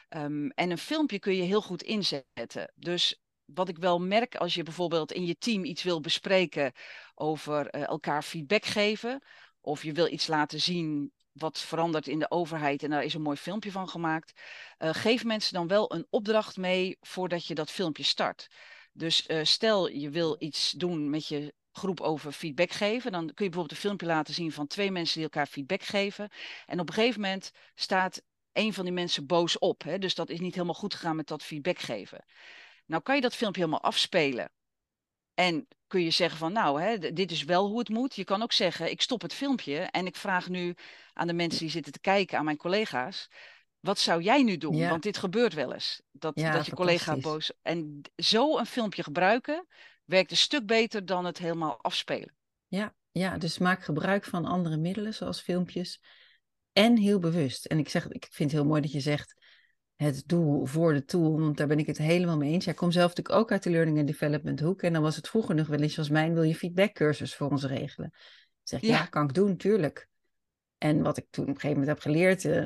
Um, 0.10 0.50
en 0.50 0.72
een 0.72 0.78
filmpje 0.78 1.20
kun 1.20 1.36
je 1.36 1.44
heel 1.44 1.62
goed 1.62 1.84
inzetten. 1.84 2.74
Dus 2.76 3.20
wat 3.54 3.70
ik 3.70 3.78
wel 3.78 4.00
merk 4.00 4.36
als 4.36 4.54
je 4.54 4.64
bijvoorbeeld 4.64 5.12
in 5.12 5.26
je 5.26 5.38
team 5.38 5.64
iets 5.64 5.84
wil 5.84 6.02
bespreken 6.02 6.72
over 7.16 7.76
uh, 7.76 7.88
elkaar 7.88 8.24
feedback 8.24 8.66
geven, 8.66 9.24
of 9.62 9.84
je 9.84 9.92
wil 9.92 10.08
iets 10.08 10.28
laten 10.28 10.62
zien 10.62 11.12
wat 11.32 11.60
verandert 11.60 12.08
in 12.08 12.20
de 12.20 12.32
overheid 12.32 12.84
en 12.84 12.90
daar 12.90 13.04
is 13.04 13.14
een 13.14 13.22
mooi 13.22 13.38
filmpje 13.38 13.72
van 13.72 13.90
gemaakt, 13.90 14.42
uh, 14.80 14.90
geef 14.94 15.24
mensen 15.24 15.54
dan 15.54 15.68
wel 15.68 15.94
een 15.94 16.08
opdracht 16.10 16.58
mee 16.58 16.98
voordat 17.02 17.46
je 17.46 17.56
dat 17.56 17.72
filmpje 17.72 18.04
start. 18.04 18.48
Dus 18.92 19.28
uh, 19.28 19.44
stel 19.44 19.90
je 19.90 20.10
wil 20.10 20.36
iets 20.40 20.72
doen 20.72 21.10
met 21.10 21.28
je 21.28 21.54
groep 21.72 22.02
over 22.02 22.32
feedback 22.32 22.72
geven, 22.72 23.12
dan 23.12 23.22
kun 23.22 23.46
je 23.46 23.52
bijvoorbeeld 23.52 23.72
een 23.72 23.78
filmpje 23.78 24.06
laten 24.06 24.34
zien 24.34 24.52
van 24.52 24.68
twee 24.68 24.92
mensen 24.92 25.16
die 25.16 25.24
elkaar 25.24 25.48
feedback 25.48 25.84
geven. 25.84 26.30
En 26.66 26.80
op 26.80 26.88
een 26.88 26.94
gegeven 26.94 27.22
moment 27.22 27.52
staat 27.76 28.22
een 28.54 28.74
van 28.74 28.84
die 28.84 28.94
mensen 28.94 29.26
boos 29.26 29.58
op. 29.58 29.84
Hè? 29.84 29.98
Dus 29.98 30.16
dat 30.16 30.30
is 30.30 30.40
niet 30.40 30.54
helemaal 30.54 30.74
goed 30.74 30.94
gegaan 30.94 31.16
met 31.16 31.28
dat 31.28 31.44
feedback 31.44 31.80
geven. 31.80 32.26
Nou 32.90 33.02
kan 33.04 33.16
je 33.16 33.22
dat 33.22 33.36
filmpje 33.36 33.62
helemaal 33.62 33.84
afspelen. 33.84 34.52
En 35.34 35.68
kun 35.88 36.02
je 36.02 36.10
zeggen 36.10 36.38
van 36.38 36.54
nou, 36.54 36.82
hè, 36.82 36.98
dit 37.14 37.32
is 37.32 37.44
wel 37.44 37.68
hoe 37.68 37.80
het 37.80 37.90
moet. 37.90 38.16
Je 38.16 38.24
kan 38.24 38.42
ook 38.42 38.52
zeggen, 38.52 38.92
ik 38.92 39.02
stop 39.02 39.22
het 39.22 39.34
filmpje 39.34 39.78
en 39.80 40.06
ik 40.06 40.16
vraag 40.16 40.50
nu 40.50 40.76
aan 41.14 41.28
de 41.28 41.34
mensen 41.34 41.60
die 41.60 41.70
zitten 41.70 41.92
te 41.92 42.00
kijken, 42.00 42.38
aan 42.38 42.46
mijn 42.46 42.58
collega's. 42.58 43.28
Wat 43.80 44.00
zou 44.00 44.22
jij 44.22 44.44
nu 44.44 44.58
doen? 44.58 44.88
Want 44.90 45.04
dit 45.04 45.18
gebeurt 45.18 45.54
wel 45.54 45.74
eens. 45.74 46.02
Dat, 46.12 46.36
dat 46.36 46.66
je 46.66 46.76
collega 46.76 47.18
boos. 47.18 47.52
En 47.62 48.02
zo 48.16 48.58
een 48.58 48.66
filmpje 48.66 49.04
gebruiken 49.04 49.68
werkt 50.06 50.32
een 50.32 50.38
stuk 50.38 50.66
beter 50.66 51.06
dan 51.06 51.26
het 51.26 51.38
helemaal 51.38 51.82
afspelen. 51.82 52.36
Ja, 52.68 52.96
ja, 53.12 53.38
dus 53.38 53.58
maak 53.58 53.84
gebruik 53.84 54.26
van 54.26 54.46
andere 54.46 54.78
middelen, 54.78 55.14
zoals 55.14 55.42
filmpjes. 55.42 56.02
En 56.72 56.98
heel 56.98 57.20
bewust. 57.20 57.66
En 57.66 57.78
ik 57.78 57.90
zeg, 57.90 58.08
ik 58.08 58.28
vind 58.32 58.52
het 58.52 58.60
heel 58.60 58.70
mooi 58.70 58.82
dat 58.82 58.92
je 58.92 59.00
zegt 59.00 59.39
het 60.06 60.24
doel 60.26 60.66
voor 60.66 60.94
de 60.94 61.06
tool, 61.06 61.40
want 61.40 61.58
daar 61.58 61.68
ben 61.68 61.80
ik 61.80 61.88
het 61.88 61.98
helemaal 61.98 62.38
mee 62.38 62.52
eens. 62.52 62.66
Jij 62.66 62.74
komt 62.74 62.94
zelf 62.94 63.08
natuurlijk 63.08 63.36
ook 63.36 63.52
uit 63.52 63.64
de 63.64 63.70
learning 63.70 63.98
and 63.98 64.08
development 64.08 64.60
hoek. 64.60 64.82
En 64.82 64.94
dan 64.94 65.02
was 65.02 65.16
het 65.16 65.28
vroeger 65.28 65.56
nog 65.56 65.68
wel 65.68 65.80
eens 65.80 65.98
als 65.98 66.10
mijn, 66.10 66.34
wil 66.34 66.44
je 66.44 66.56
feedbackcursus 66.56 67.36
voor 67.36 67.50
ons 67.50 67.66
regelen? 67.66 68.14
zeg 68.64 68.82
ja. 68.82 68.88
ja, 68.88 69.06
kan 69.06 69.24
ik 69.24 69.34
doen, 69.34 69.58
tuurlijk. 69.58 70.08
En 70.78 71.02
wat 71.02 71.18
ik 71.18 71.26
toen 71.30 71.44
op 71.44 71.50
een 71.50 71.60
gegeven 71.60 71.80
moment 71.80 71.98
heb 71.98 72.14
geleerd, 72.14 72.44
uh, 72.44 72.66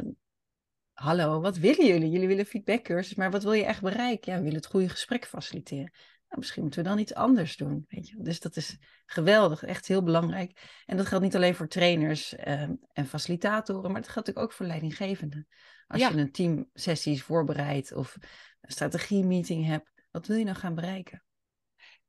hallo, 0.94 1.42
wat 1.42 1.58
willen 1.58 1.86
jullie? 1.86 2.10
Jullie 2.10 2.28
willen 2.28 2.46
feedbackcursus, 2.46 3.16
maar 3.16 3.32
wat 3.32 3.44
wil 3.44 3.54
je 3.54 3.66
echt 3.66 3.82
bereiken? 3.82 4.32
Ja, 4.32 4.38
we 4.38 4.44
willen 4.44 4.60
het 4.60 4.70
goede 4.70 4.90
gesprek 4.90 5.26
faciliteren. 5.26 5.92
Nou, 6.34 6.46
misschien 6.46 6.64
moeten 6.64 6.84
we 6.84 6.90
dan 6.90 7.00
iets 7.00 7.14
anders 7.14 7.58
doen. 7.58 7.86
Weet 7.88 8.10
je? 8.10 8.16
Dus 8.18 8.40
dat 8.40 8.56
is 8.56 8.78
geweldig, 9.06 9.64
echt 9.64 9.88
heel 9.88 10.04
belangrijk. 10.04 10.82
En 10.86 10.98
dat 10.98 11.06
geldt 11.06 11.24
niet 11.24 11.36
alleen 11.36 11.56
voor 11.56 11.68
trainers 11.68 12.34
uh, 12.34 12.62
en 12.94 13.08
facilitatoren, 13.08 13.92
maar 13.92 14.02
dat 14.02 14.10
geldt 14.10 14.28
natuurlijk 14.28 14.46
ook 14.46 14.52
voor 14.52 14.66
leidinggevenden. 14.66 15.48
Als 15.88 16.02
je 16.02 16.18
een 16.18 16.32
teamsessies 16.32 17.24
voorbereidt 17.24 17.94
of 17.94 18.18
een 18.62 18.72
strategie-meeting 18.72 19.66
hebt, 19.66 19.92
wat 20.12 20.28
wil 20.28 20.38
je 20.38 20.44
nou 20.44 20.58
gaan 20.58 20.76
bereiken? 20.76 21.24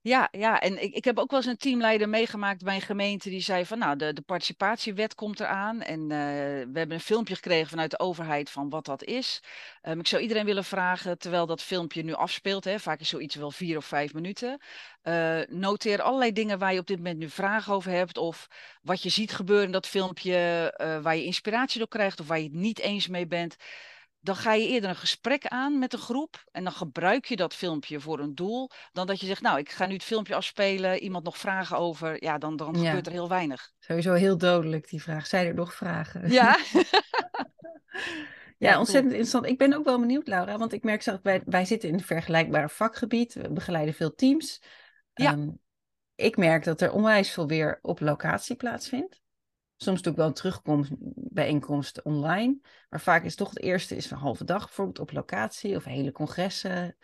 Ja, 0.05 0.29
ja, 0.33 0.61
en 0.61 0.83
ik, 0.83 0.95
ik 0.95 1.05
heb 1.05 1.19
ook 1.19 1.31
wel 1.31 1.41
eens 1.41 1.49
een 1.49 1.57
teamleider 1.57 2.09
meegemaakt 2.09 2.65
bij 2.65 2.75
een 2.75 2.81
gemeente 2.81 3.31
die 3.31 3.41
zei 3.41 3.67
van 3.67 3.79
nou, 3.79 3.97
de, 3.97 4.13
de 4.13 4.23
participatiewet 4.23 5.15
komt 5.15 5.41
eraan 5.41 5.83
en 5.83 6.01
uh, 6.01 6.09
we 6.09 6.79
hebben 6.79 6.93
een 6.93 7.01
filmpje 7.01 7.35
gekregen 7.35 7.69
vanuit 7.69 7.91
de 7.91 7.99
overheid 7.99 8.51
van 8.51 8.69
wat 8.69 8.85
dat 8.85 9.05
is. 9.05 9.43
Um, 9.83 9.99
ik 10.01 10.07
zou 10.07 10.23
iedereen 10.23 10.45
willen 10.45 10.65
vragen, 10.65 11.19
terwijl 11.19 11.47
dat 11.47 11.63
filmpje 11.63 12.03
nu 12.03 12.13
afspeelt, 12.13 12.65
hè, 12.65 12.79
vaak 12.79 13.01
is 13.01 13.09
zoiets 13.09 13.35
wel 13.35 13.51
vier 13.51 13.77
of 13.77 13.85
vijf 13.85 14.15
minuten, 14.15 14.61
uh, 15.05 15.41
noteer 15.49 16.03
allerlei 16.03 16.33
dingen 16.33 16.59
waar 16.59 16.73
je 16.73 16.81
op 16.81 16.87
dit 16.87 16.97
moment 16.97 17.19
nu 17.19 17.29
vragen 17.29 17.75
over 17.75 17.91
hebt 17.91 18.19
of 18.19 18.49
wat 18.83 19.03
je 19.03 19.09
ziet 19.09 19.33
gebeuren 19.33 19.67
in 19.67 19.73
dat 19.73 19.87
filmpje, 19.87 20.75
uh, 20.81 21.03
waar 21.03 21.17
je 21.17 21.25
inspiratie 21.25 21.79
door 21.79 21.89
krijgt 21.89 22.21
of 22.21 22.27
waar 22.27 22.39
je 22.39 22.45
het 22.45 22.53
niet 22.53 22.79
eens 22.79 23.09
mee 23.09 23.27
bent 23.27 23.57
dan 24.25 24.37
ga 24.37 24.53
je 24.53 24.69
eerder 24.69 24.91
een 24.91 24.97
gesprek 24.97 25.47
aan 25.47 25.79
met 25.79 25.93
een 25.93 25.99
groep 25.99 26.45
en 26.53 26.65
dan 26.65 26.73
gebruik 26.73 27.25
je 27.25 27.37
dat 27.37 27.55
filmpje 27.55 28.01
voor 28.01 28.19
een 28.19 28.35
doel, 28.35 28.71
dan 28.93 29.07
dat 29.07 29.21
je 29.21 29.27
zegt, 29.27 29.43
nou, 29.43 29.59
ik 29.59 29.71
ga 29.71 29.87
nu 29.87 29.93
het 29.93 30.05
filmpje 30.05 30.35
afspelen, 30.35 30.99
iemand 30.99 31.25
nog 31.25 31.39
vragen 31.39 31.79
over, 31.79 32.25
ja, 32.25 32.39
dan, 32.39 32.57
dan 32.57 32.77
gebeurt 32.77 33.07
er 33.07 33.13
heel 33.13 33.29
weinig. 33.29 33.73
Sowieso 33.79 34.13
heel 34.13 34.39
dodelijk 34.39 34.89
die 34.89 35.03
vraag. 35.03 35.27
Zijn 35.27 35.47
er 35.47 35.55
nog 35.55 35.75
vragen? 35.75 36.31
Ja. 36.31 36.59
ja, 38.59 38.79
ontzettend 38.79 39.13
interessant. 39.13 39.47
Ik 39.47 39.59
ben 39.59 39.75
ook 39.75 39.85
wel 39.85 40.01
benieuwd, 40.01 40.27
Laura, 40.27 40.59
want 40.59 40.73
ik 40.73 40.83
merk 40.83 41.03
zelf, 41.03 41.21
wij, 41.23 41.43
wij 41.45 41.65
zitten 41.65 41.89
in 41.89 41.95
een 41.95 42.05
vergelijkbaar 42.05 42.71
vakgebied, 42.71 43.35
we 43.35 43.51
begeleiden 43.51 43.95
veel 43.95 44.15
teams. 44.15 44.63
Ja. 45.15 45.33
Um, 45.33 45.59
ik 46.15 46.37
merk 46.37 46.65
dat 46.65 46.81
er 46.81 46.93
onwijs 46.93 47.31
veel 47.31 47.47
weer 47.47 47.79
op 47.83 48.01
locatie 48.01 48.57
plaatsvindt. 48.57 49.23
Soms 49.77 50.03
doe 50.03 50.13
ik 50.13 50.19
wel 50.19 50.27
een 50.27 50.35
terugkomst 50.35 50.91
bijeenkomst 51.15 52.03
online. 52.03 52.59
Maar 52.89 53.01
vaak 53.01 53.25
is 53.25 53.35
toch 53.35 53.49
het 53.49 53.61
eerste 53.61 53.97
is 53.97 54.11
een 54.11 54.17
halve 54.17 54.45
dag 54.45 54.65
bijvoorbeeld 54.65 54.99
op 54.99 55.13
locatie 55.13 55.77
of 55.77 55.85
hele 55.85 56.13
congressen. 56.13 56.97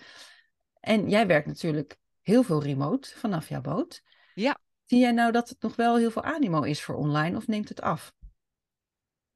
En 0.80 1.08
jij 1.08 1.26
werkt 1.26 1.46
natuurlijk 1.46 1.98
heel 2.22 2.42
veel 2.42 2.62
remote 2.62 3.18
vanaf 3.18 3.48
jouw 3.48 3.60
boot. 3.60 4.02
Ja. 4.34 4.58
Zie 4.84 4.98
jij 4.98 5.12
nou 5.12 5.32
dat 5.32 5.48
het 5.48 5.62
nog 5.62 5.76
wel 5.76 5.96
heel 5.96 6.10
veel 6.10 6.22
animo 6.22 6.62
is 6.62 6.82
voor 6.82 6.94
online 6.94 7.36
of 7.36 7.46
neemt 7.46 7.68
het 7.68 7.80
af? 7.80 8.12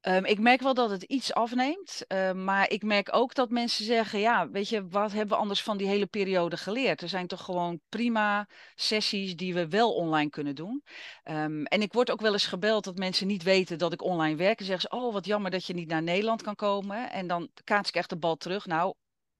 Um, 0.07 0.25
ik 0.25 0.39
merk 0.39 0.61
wel 0.61 0.73
dat 0.73 0.89
het 0.89 1.03
iets 1.03 1.33
afneemt, 1.33 2.01
uh, 2.07 2.31
maar 2.31 2.69
ik 2.69 2.83
merk 2.83 3.15
ook 3.15 3.33
dat 3.35 3.49
mensen 3.49 3.85
zeggen, 3.85 4.19
ja, 4.19 4.49
weet 4.49 4.69
je, 4.69 4.87
wat 4.87 5.11
hebben 5.11 5.35
we 5.35 5.41
anders 5.41 5.63
van 5.63 5.77
die 5.77 5.87
hele 5.87 6.05
periode 6.05 6.57
geleerd? 6.57 7.01
Er 7.01 7.09
zijn 7.09 7.27
toch 7.27 7.43
gewoon 7.43 7.79
prima 7.89 8.47
sessies 8.75 9.35
die 9.35 9.53
we 9.53 9.67
wel 9.67 9.93
online 9.93 10.29
kunnen 10.29 10.55
doen. 10.55 10.83
Um, 11.23 11.65
en 11.65 11.81
ik 11.81 11.93
word 11.93 12.11
ook 12.11 12.21
wel 12.21 12.33
eens 12.33 12.45
gebeld 12.45 12.83
dat 12.83 12.97
mensen 12.97 13.27
niet 13.27 13.43
weten 13.43 13.77
dat 13.77 13.93
ik 13.93 14.03
online 14.03 14.35
werk. 14.35 14.59
En 14.59 14.65
zeggen 14.65 14.89
ze, 14.89 14.97
oh, 14.97 15.13
wat 15.13 15.25
jammer 15.25 15.51
dat 15.51 15.65
je 15.65 15.73
niet 15.73 15.87
naar 15.87 16.03
Nederland 16.03 16.41
kan 16.41 16.55
komen. 16.55 17.11
En 17.11 17.27
dan 17.27 17.49
kaats 17.63 17.89
ik 17.89 17.95
echt 17.95 18.09
de 18.09 18.17
bal 18.17 18.35
terug. 18.35 18.65
Nou, 18.65 18.93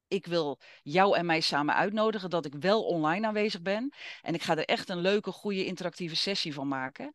ik 0.08 0.26
wil 0.26 0.60
jou 0.82 1.18
en 1.18 1.26
mij 1.26 1.40
samen 1.42 1.76
uitnodigen 1.76 2.30
dat 2.30 2.46
ik 2.46 2.54
wel 2.60 2.84
online 2.84 3.28
aanwezig 3.28 3.62
ben. 3.62 3.94
En 4.22 4.34
ik 4.34 4.42
ga 4.42 4.58
er 4.58 4.66
echt 4.66 4.90
een 4.90 5.02
leuke, 5.02 5.32
goede 5.32 5.66
interactieve 5.66 6.16
sessie 6.16 6.54
van 6.54 6.68
maken. 6.68 7.12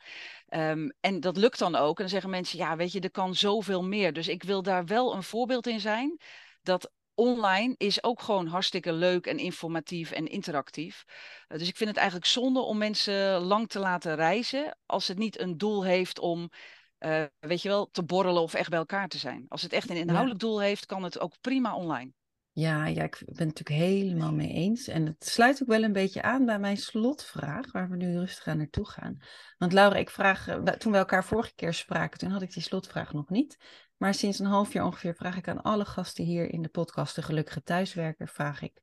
Ehm, 0.48 0.88
en 1.00 1.20
dat 1.20 1.36
lukt 1.36 1.58
dan 1.58 1.74
ook. 1.74 1.96
En 1.96 2.02
dan 2.02 2.08
zeggen 2.08 2.30
mensen, 2.30 2.58
ja, 2.58 2.76
weet 2.76 2.92
je, 2.92 3.00
er 3.00 3.10
kan 3.10 3.34
zoveel 3.34 3.84
meer. 3.84 4.12
Dus 4.12 4.28
ik 4.28 4.42
wil 4.42 4.62
daar 4.62 4.86
wel 4.86 5.14
een 5.14 5.22
voorbeeld 5.22 5.66
in 5.66 5.80
zijn. 5.80 6.20
Dat 6.62 6.90
online 7.20 7.74
is 7.76 8.02
ook 8.02 8.20
gewoon 8.20 8.46
hartstikke 8.46 8.92
leuk 8.92 9.26
en 9.26 9.38
informatief 9.38 10.10
en 10.10 10.26
interactief. 10.26 11.04
Uh, 11.48 11.58
dus 11.58 11.68
ik 11.68 11.76
vind 11.76 11.88
het 11.88 11.98
eigenlijk 11.98 12.28
zonde 12.28 12.60
om 12.60 12.78
mensen 12.78 13.40
lang 13.40 13.68
te 13.68 13.78
laten 13.78 14.14
reizen 14.14 14.78
als 14.86 15.08
het 15.08 15.18
niet 15.18 15.40
een 15.40 15.58
doel 15.58 15.84
heeft 15.84 16.18
om, 16.18 16.50
uh, 16.98 17.24
weet 17.38 17.62
je 17.62 17.68
wel, 17.68 17.90
te 17.90 18.02
borrelen 18.02 18.42
of 18.42 18.54
echt 18.54 18.70
bij 18.70 18.78
elkaar 18.78 19.08
te 19.08 19.18
zijn. 19.18 19.44
Als 19.48 19.62
het 19.62 19.72
echt 19.72 19.90
een 19.90 19.96
inhoudelijk 19.96 20.40
ja. 20.40 20.46
doel 20.48 20.60
heeft, 20.60 20.86
kan 20.86 21.02
het 21.02 21.20
ook 21.20 21.40
prima 21.40 21.74
online. 21.74 22.12
Ja, 22.52 22.86
ja, 22.86 23.02
ik 23.02 23.22
ben 23.26 23.46
het 23.48 23.58
natuurlijk 23.58 23.90
helemaal 23.90 24.32
mee 24.32 24.52
eens. 24.52 24.88
En 24.88 25.06
het 25.06 25.24
sluit 25.24 25.62
ook 25.62 25.68
wel 25.68 25.82
een 25.82 25.92
beetje 25.92 26.22
aan 26.22 26.46
bij 26.46 26.58
mijn 26.58 26.76
slotvraag, 26.76 27.72
waar 27.72 27.88
we 27.88 27.96
nu 27.96 28.18
rustig 28.18 28.46
aan 28.46 28.56
naartoe 28.56 28.88
gaan. 28.88 29.18
Want 29.58 29.72
Laura, 29.72 29.96
ik 29.96 30.10
vraag, 30.10 30.44
toen 30.78 30.92
we 30.92 30.98
elkaar 30.98 31.24
vorige 31.24 31.54
keer 31.54 31.74
spraken, 31.74 32.18
toen 32.18 32.30
had 32.30 32.42
ik 32.42 32.52
die 32.52 32.62
slotvraag 32.62 33.12
nog 33.12 33.28
niet. 33.28 33.58
Maar 33.96 34.14
sinds 34.14 34.38
een 34.38 34.46
half 34.46 34.72
jaar 34.72 34.84
ongeveer 34.84 35.14
vraag 35.14 35.36
ik 35.36 35.48
aan 35.48 35.62
alle 35.62 35.84
gasten 35.84 36.24
hier 36.24 36.52
in 36.52 36.62
de 36.62 36.68
podcast, 36.68 37.14
de 37.14 37.22
Gelukkige 37.22 37.62
Thuiswerker, 37.62 38.28
vraag 38.28 38.62
ik, 38.62 38.82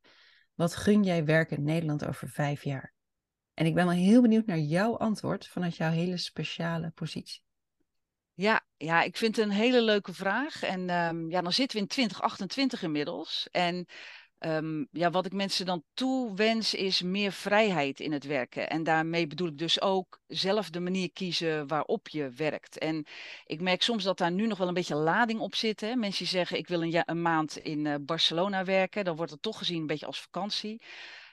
wat 0.53 0.75
gun 0.75 1.03
jij 1.03 1.25
werken 1.25 1.57
in 1.57 1.63
Nederland 1.63 2.05
over 2.05 2.29
vijf 2.29 2.63
jaar? 2.63 2.93
En 3.53 3.65
ik 3.65 3.73
ben 3.73 3.85
wel 3.85 3.95
heel 3.95 4.21
benieuwd 4.21 4.45
naar 4.45 4.59
jouw 4.59 4.97
antwoord 4.97 5.47
vanuit 5.47 5.75
jouw 5.75 5.91
hele 5.91 6.17
speciale 6.17 6.89
positie. 6.89 7.46
Ja, 8.37 8.65
ja, 8.77 9.03
ik 9.03 9.17
vind 9.17 9.35
het 9.35 9.45
een 9.45 9.51
hele 9.51 9.81
leuke 9.81 10.13
vraag. 10.13 10.63
En 10.63 10.89
um, 10.89 11.29
ja, 11.29 11.41
dan 11.41 11.53
zitten 11.53 11.77
we 11.77 11.83
in 11.83 11.89
2028 11.89 12.83
inmiddels. 12.83 13.47
En 13.51 13.87
um, 14.39 14.87
ja, 14.91 15.09
wat 15.09 15.25
ik 15.25 15.33
mensen 15.33 15.65
dan 15.65 15.83
toewens 15.93 16.73
is 16.73 17.01
meer 17.01 17.31
vrijheid 17.31 17.99
in 17.99 18.11
het 18.11 18.23
werken. 18.23 18.69
En 18.69 18.83
daarmee 18.83 19.27
bedoel 19.27 19.47
ik 19.47 19.57
dus 19.57 19.81
ook 19.81 20.19
zelf 20.27 20.69
de 20.69 20.79
manier 20.79 21.11
kiezen 21.11 21.67
waarop 21.67 22.07
je 22.07 22.29
werkt. 22.29 22.77
En 22.77 23.05
ik 23.45 23.61
merk 23.61 23.81
soms 23.81 24.03
dat 24.03 24.17
daar 24.17 24.31
nu 24.31 24.47
nog 24.47 24.57
wel 24.57 24.67
een 24.67 24.73
beetje 24.73 24.95
lading 24.95 25.39
op 25.39 25.55
zit. 25.55 25.81
Hè? 25.81 25.95
Mensen 25.95 26.25
zeggen, 26.25 26.57
ik 26.57 26.67
wil 26.67 26.81
een, 26.81 26.91
ja, 26.91 27.03
een 27.05 27.21
maand 27.21 27.57
in 27.57 27.85
uh, 27.85 27.95
Barcelona 28.01 28.63
werken. 28.63 29.05
Dan 29.05 29.15
wordt 29.15 29.31
het 29.31 29.41
toch 29.41 29.57
gezien 29.57 29.81
een 29.81 29.87
beetje 29.87 30.05
als 30.05 30.21
vakantie. 30.21 30.81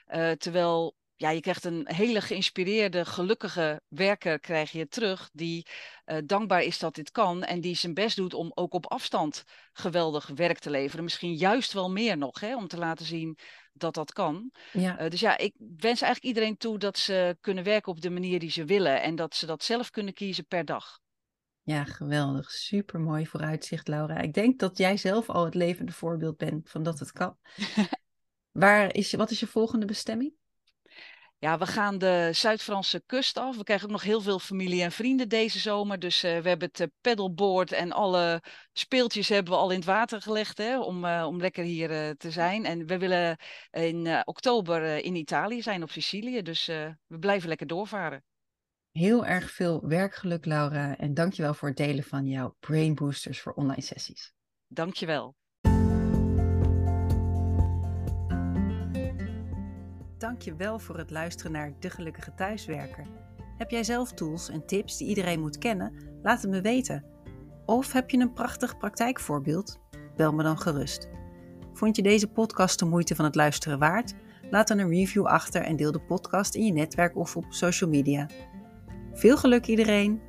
Uh, 0.07 0.31
terwijl 0.31 0.95
ja, 1.15 1.29
je 1.29 1.39
krijgt 1.39 1.63
een 1.63 1.87
hele 1.87 2.21
geïnspireerde, 2.21 3.05
gelukkige 3.05 3.81
werker 3.87 4.39
krijg 4.39 4.71
je 4.71 4.87
terug, 4.87 5.29
die 5.33 5.67
uh, 6.05 6.17
dankbaar 6.25 6.63
is 6.63 6.79
dat 6.79 6.95
dit 6.95 7.11
kan 7.11 7.43
en 7.43 7.61
die 7.61 7.75
zijn 7.75 7.93
best 7.93 8.15
doet 8.15 8.33
om 8.33 8.51
ook 8.53 8.73
op 8.73 8.85
afstand 8.85 9.43
geweldig 9.73 10.27
werk 10.35 10.59
te 10.59 10.69
leveren. 10.69 11.03
Misschien 11.03 11.35
juist 11.35 11.73
wel 11.73 11.91
meer 11.91 12.17
nog, 12.17 12.39
hè, 12.39 12.55
om 12.55 12.67
te 12.67 12.77
laten 12.77 13.05
zien 13.05 13.37
dat 13.73 13.93
dat 13.93 14.13
kan. 14.13 14.51
Ja. 14.71 15.01
Uh, 15.01 15.09
dus 15.09 15.19
ja, 15.19 15.37
ik 15.37 15.53
wens 15.57 16.01
eigenlijk 16.01 16.23
iedereen 16.23 16.57
toe 16.57 16.77
dat 16.79 16.97
ze 16.97 17.37
kunnen 17.41 17.63
werken 17.63 17.91
op 17.91 18.01
de 18.01 18.09
manier 18.09 18.39
die 18.39 18.51
ze 18.51 18.65
willen 18.65 19.01
en 19.01 19.15
dat 19.15 19.35
ze 19.35 19.45
dat 19.45 19.63
zelf 19.63 19.89
kunnen 19.89 20.13
kiezen 20.13 20.45
per 20.45 20.65
dag. 20.65 20.99
Ja, 21.61 21.83
geweldig. 21.83 22.51
Super 22.51 22.99
mooi 22.99 23.27
vooruitzicht, 23.27 23.87
Laura. 23.87 24.17
Ik 24.17 24.33
denk 24.33 24.59
dat 24.59 24.77
jij 24.77 24.97
zelf 24.97 25.29
al 25.29 25.45
het 25.45 25.55
levende 25.55 25.91
voorbeeld 25.91 26.37
bent 26.37 26.69
van 26.69 26.83
dat 26.83 26.99
het 26.99 27.11
kan. 27.11 27.37
Waar 28.51 28.93
is, 28.93 29.13
wat 29.13 29.31
is 29.31 29.39
je 29.39 29.47
volgende 29.47 29.85
bestemming? 29.85 30.33
Ja, 31.37 31.57
we 31.57 31.65
gaan 31.65 31.97
de 31.97 32.29
Zuid-Franse 32.31 33.03
kust 33.05 33.37
af. 33.37 33.57
We 33.57 33.63
krijgen 33.63 33.85
ook 33.85 33.91
nog 33.91 34.03
heel 34.03 34.21
veel 34.21 34.39
familie 34.39 34.83
en 34.83 34.91
vrienden 34.91 35.29
deze 35.29 35.59
zomer. 35.59 35.99
Dus 35.99 36.23
uh, 36.23 36.39
we 36.39 36.47
hebben 36.47 36.67
het 36.67 36.79
uh, 36.79 36.87
pedalboard 37.01 37.71
en 37.71 37.91
alle 37.91 38.43
speeltjes 38.73 39.29
hebben 39.29 39.53
we 39.53 39.59
al 39.59 39.69
in 39.69 39.75
het 39.75 39.85
water 39.85 40.21
gelegd 40.21 40.57
hè, 40.57 40.79
om, 40.79 41.05
uh, 41.05 41.25
om 41.27 41.39
lekker 41.39 41.63
hier 41.63 42.15
te 42.17 42.31
zijn. 42.31 42.65
En 42.65 42.85
we 42.85 42.97
willen 42.97 43.37
in 43.71 44.21
oktober 44.23 45.03
in 45.03 45.15
Italië 45.15 45.61
zijn, 45.61 45.83
op 45.83 45.91
Sicilië. 45.91 46.41
Dus 46.41 46.65
we 46.65 47.19
blijven 47.19 47.49
lekker 47.49 47.67
doorvaren. 47.67 48.23
Heel 48.91 49.25
erg 49.25 49.51
veel 49.51 49.87
werkgeluk, 49.87 50.45
Laura. 50.45 50.97
En 50.97 51.13
dankjewel 51.13 51.53
voor 51.53 51.67
het 51.67 51.77
delen 51.77 52.03
van 52.03 52.25
jouw 52.25 52.55
Brain 52.59 52.95
Boosters 52.95 53.41
voor 53.41 53.53
online 53.53 53.81
sessies. 53.81 54.33
Dankjewel. 54.67 55.35
Dank 60.17 60.41
je 60.41 60.55
wel 60.55 60.79
voor 60.79 60.97
het 60.97 61.11
luisteren 61.11 61.51
naar 61.51 61.73
De 61.79 61.89
Gelukkige 61.89 62.33
Thuiswerker. 62.33 63.05
Heb 63.57 63.69
jij 63.69 63.83
zelf 63.83 64.13
tools 64.13 64.49
en 64.49 64.65
tips 64.65 64.97
die 64.97 65.07
iedereen 65.07 65.39
moet 65.39 65.57
kennen? 65.57 65.93
Laat 66.21 66.41
het 66.41 66.51
me 66.51 66.61
weten. 66.61 67.05
Of 67.65 67.91
heb 67.91 68.09
je 68.09 68.17
een 68.17 68.33
prachtig 68.33 68.77
praktijkvoorbeeld? 68.77 69.79
Bel 70.15 70.33
me 70.33 70.43
dan 70.43 70.59
gerust. 70.59 71.09
Vond 71.73 71.95
je 71.95 72.01
deze 72.01 72.27
podcast 72.27 72.79
de 72.79 72.85
moeite 72.85 73.15
van 73.15 73.25
het 73.25 73.35
luisteren 73.35 73.79
waard? 73.79 74.13
Laat 74.49 74.67
dan 74.67 74.77
een 74.77 74.89
review 74.89 75.25
achter 75.25 75.61
en 75.61 75.75
deel 75.75 75.91
de 75.91 76.01
podcast 76.01 76.55
in 76.55 76.65
je 76.65 76.73
netwerk 76.73 77.15
of 77.15 77.35
op 77.35 77.45
social 77.49 77.89
media. 77.89 78.29
Veel 79.13 79.37
geluk 79.37 79.65
iedereen! 79.65 80.21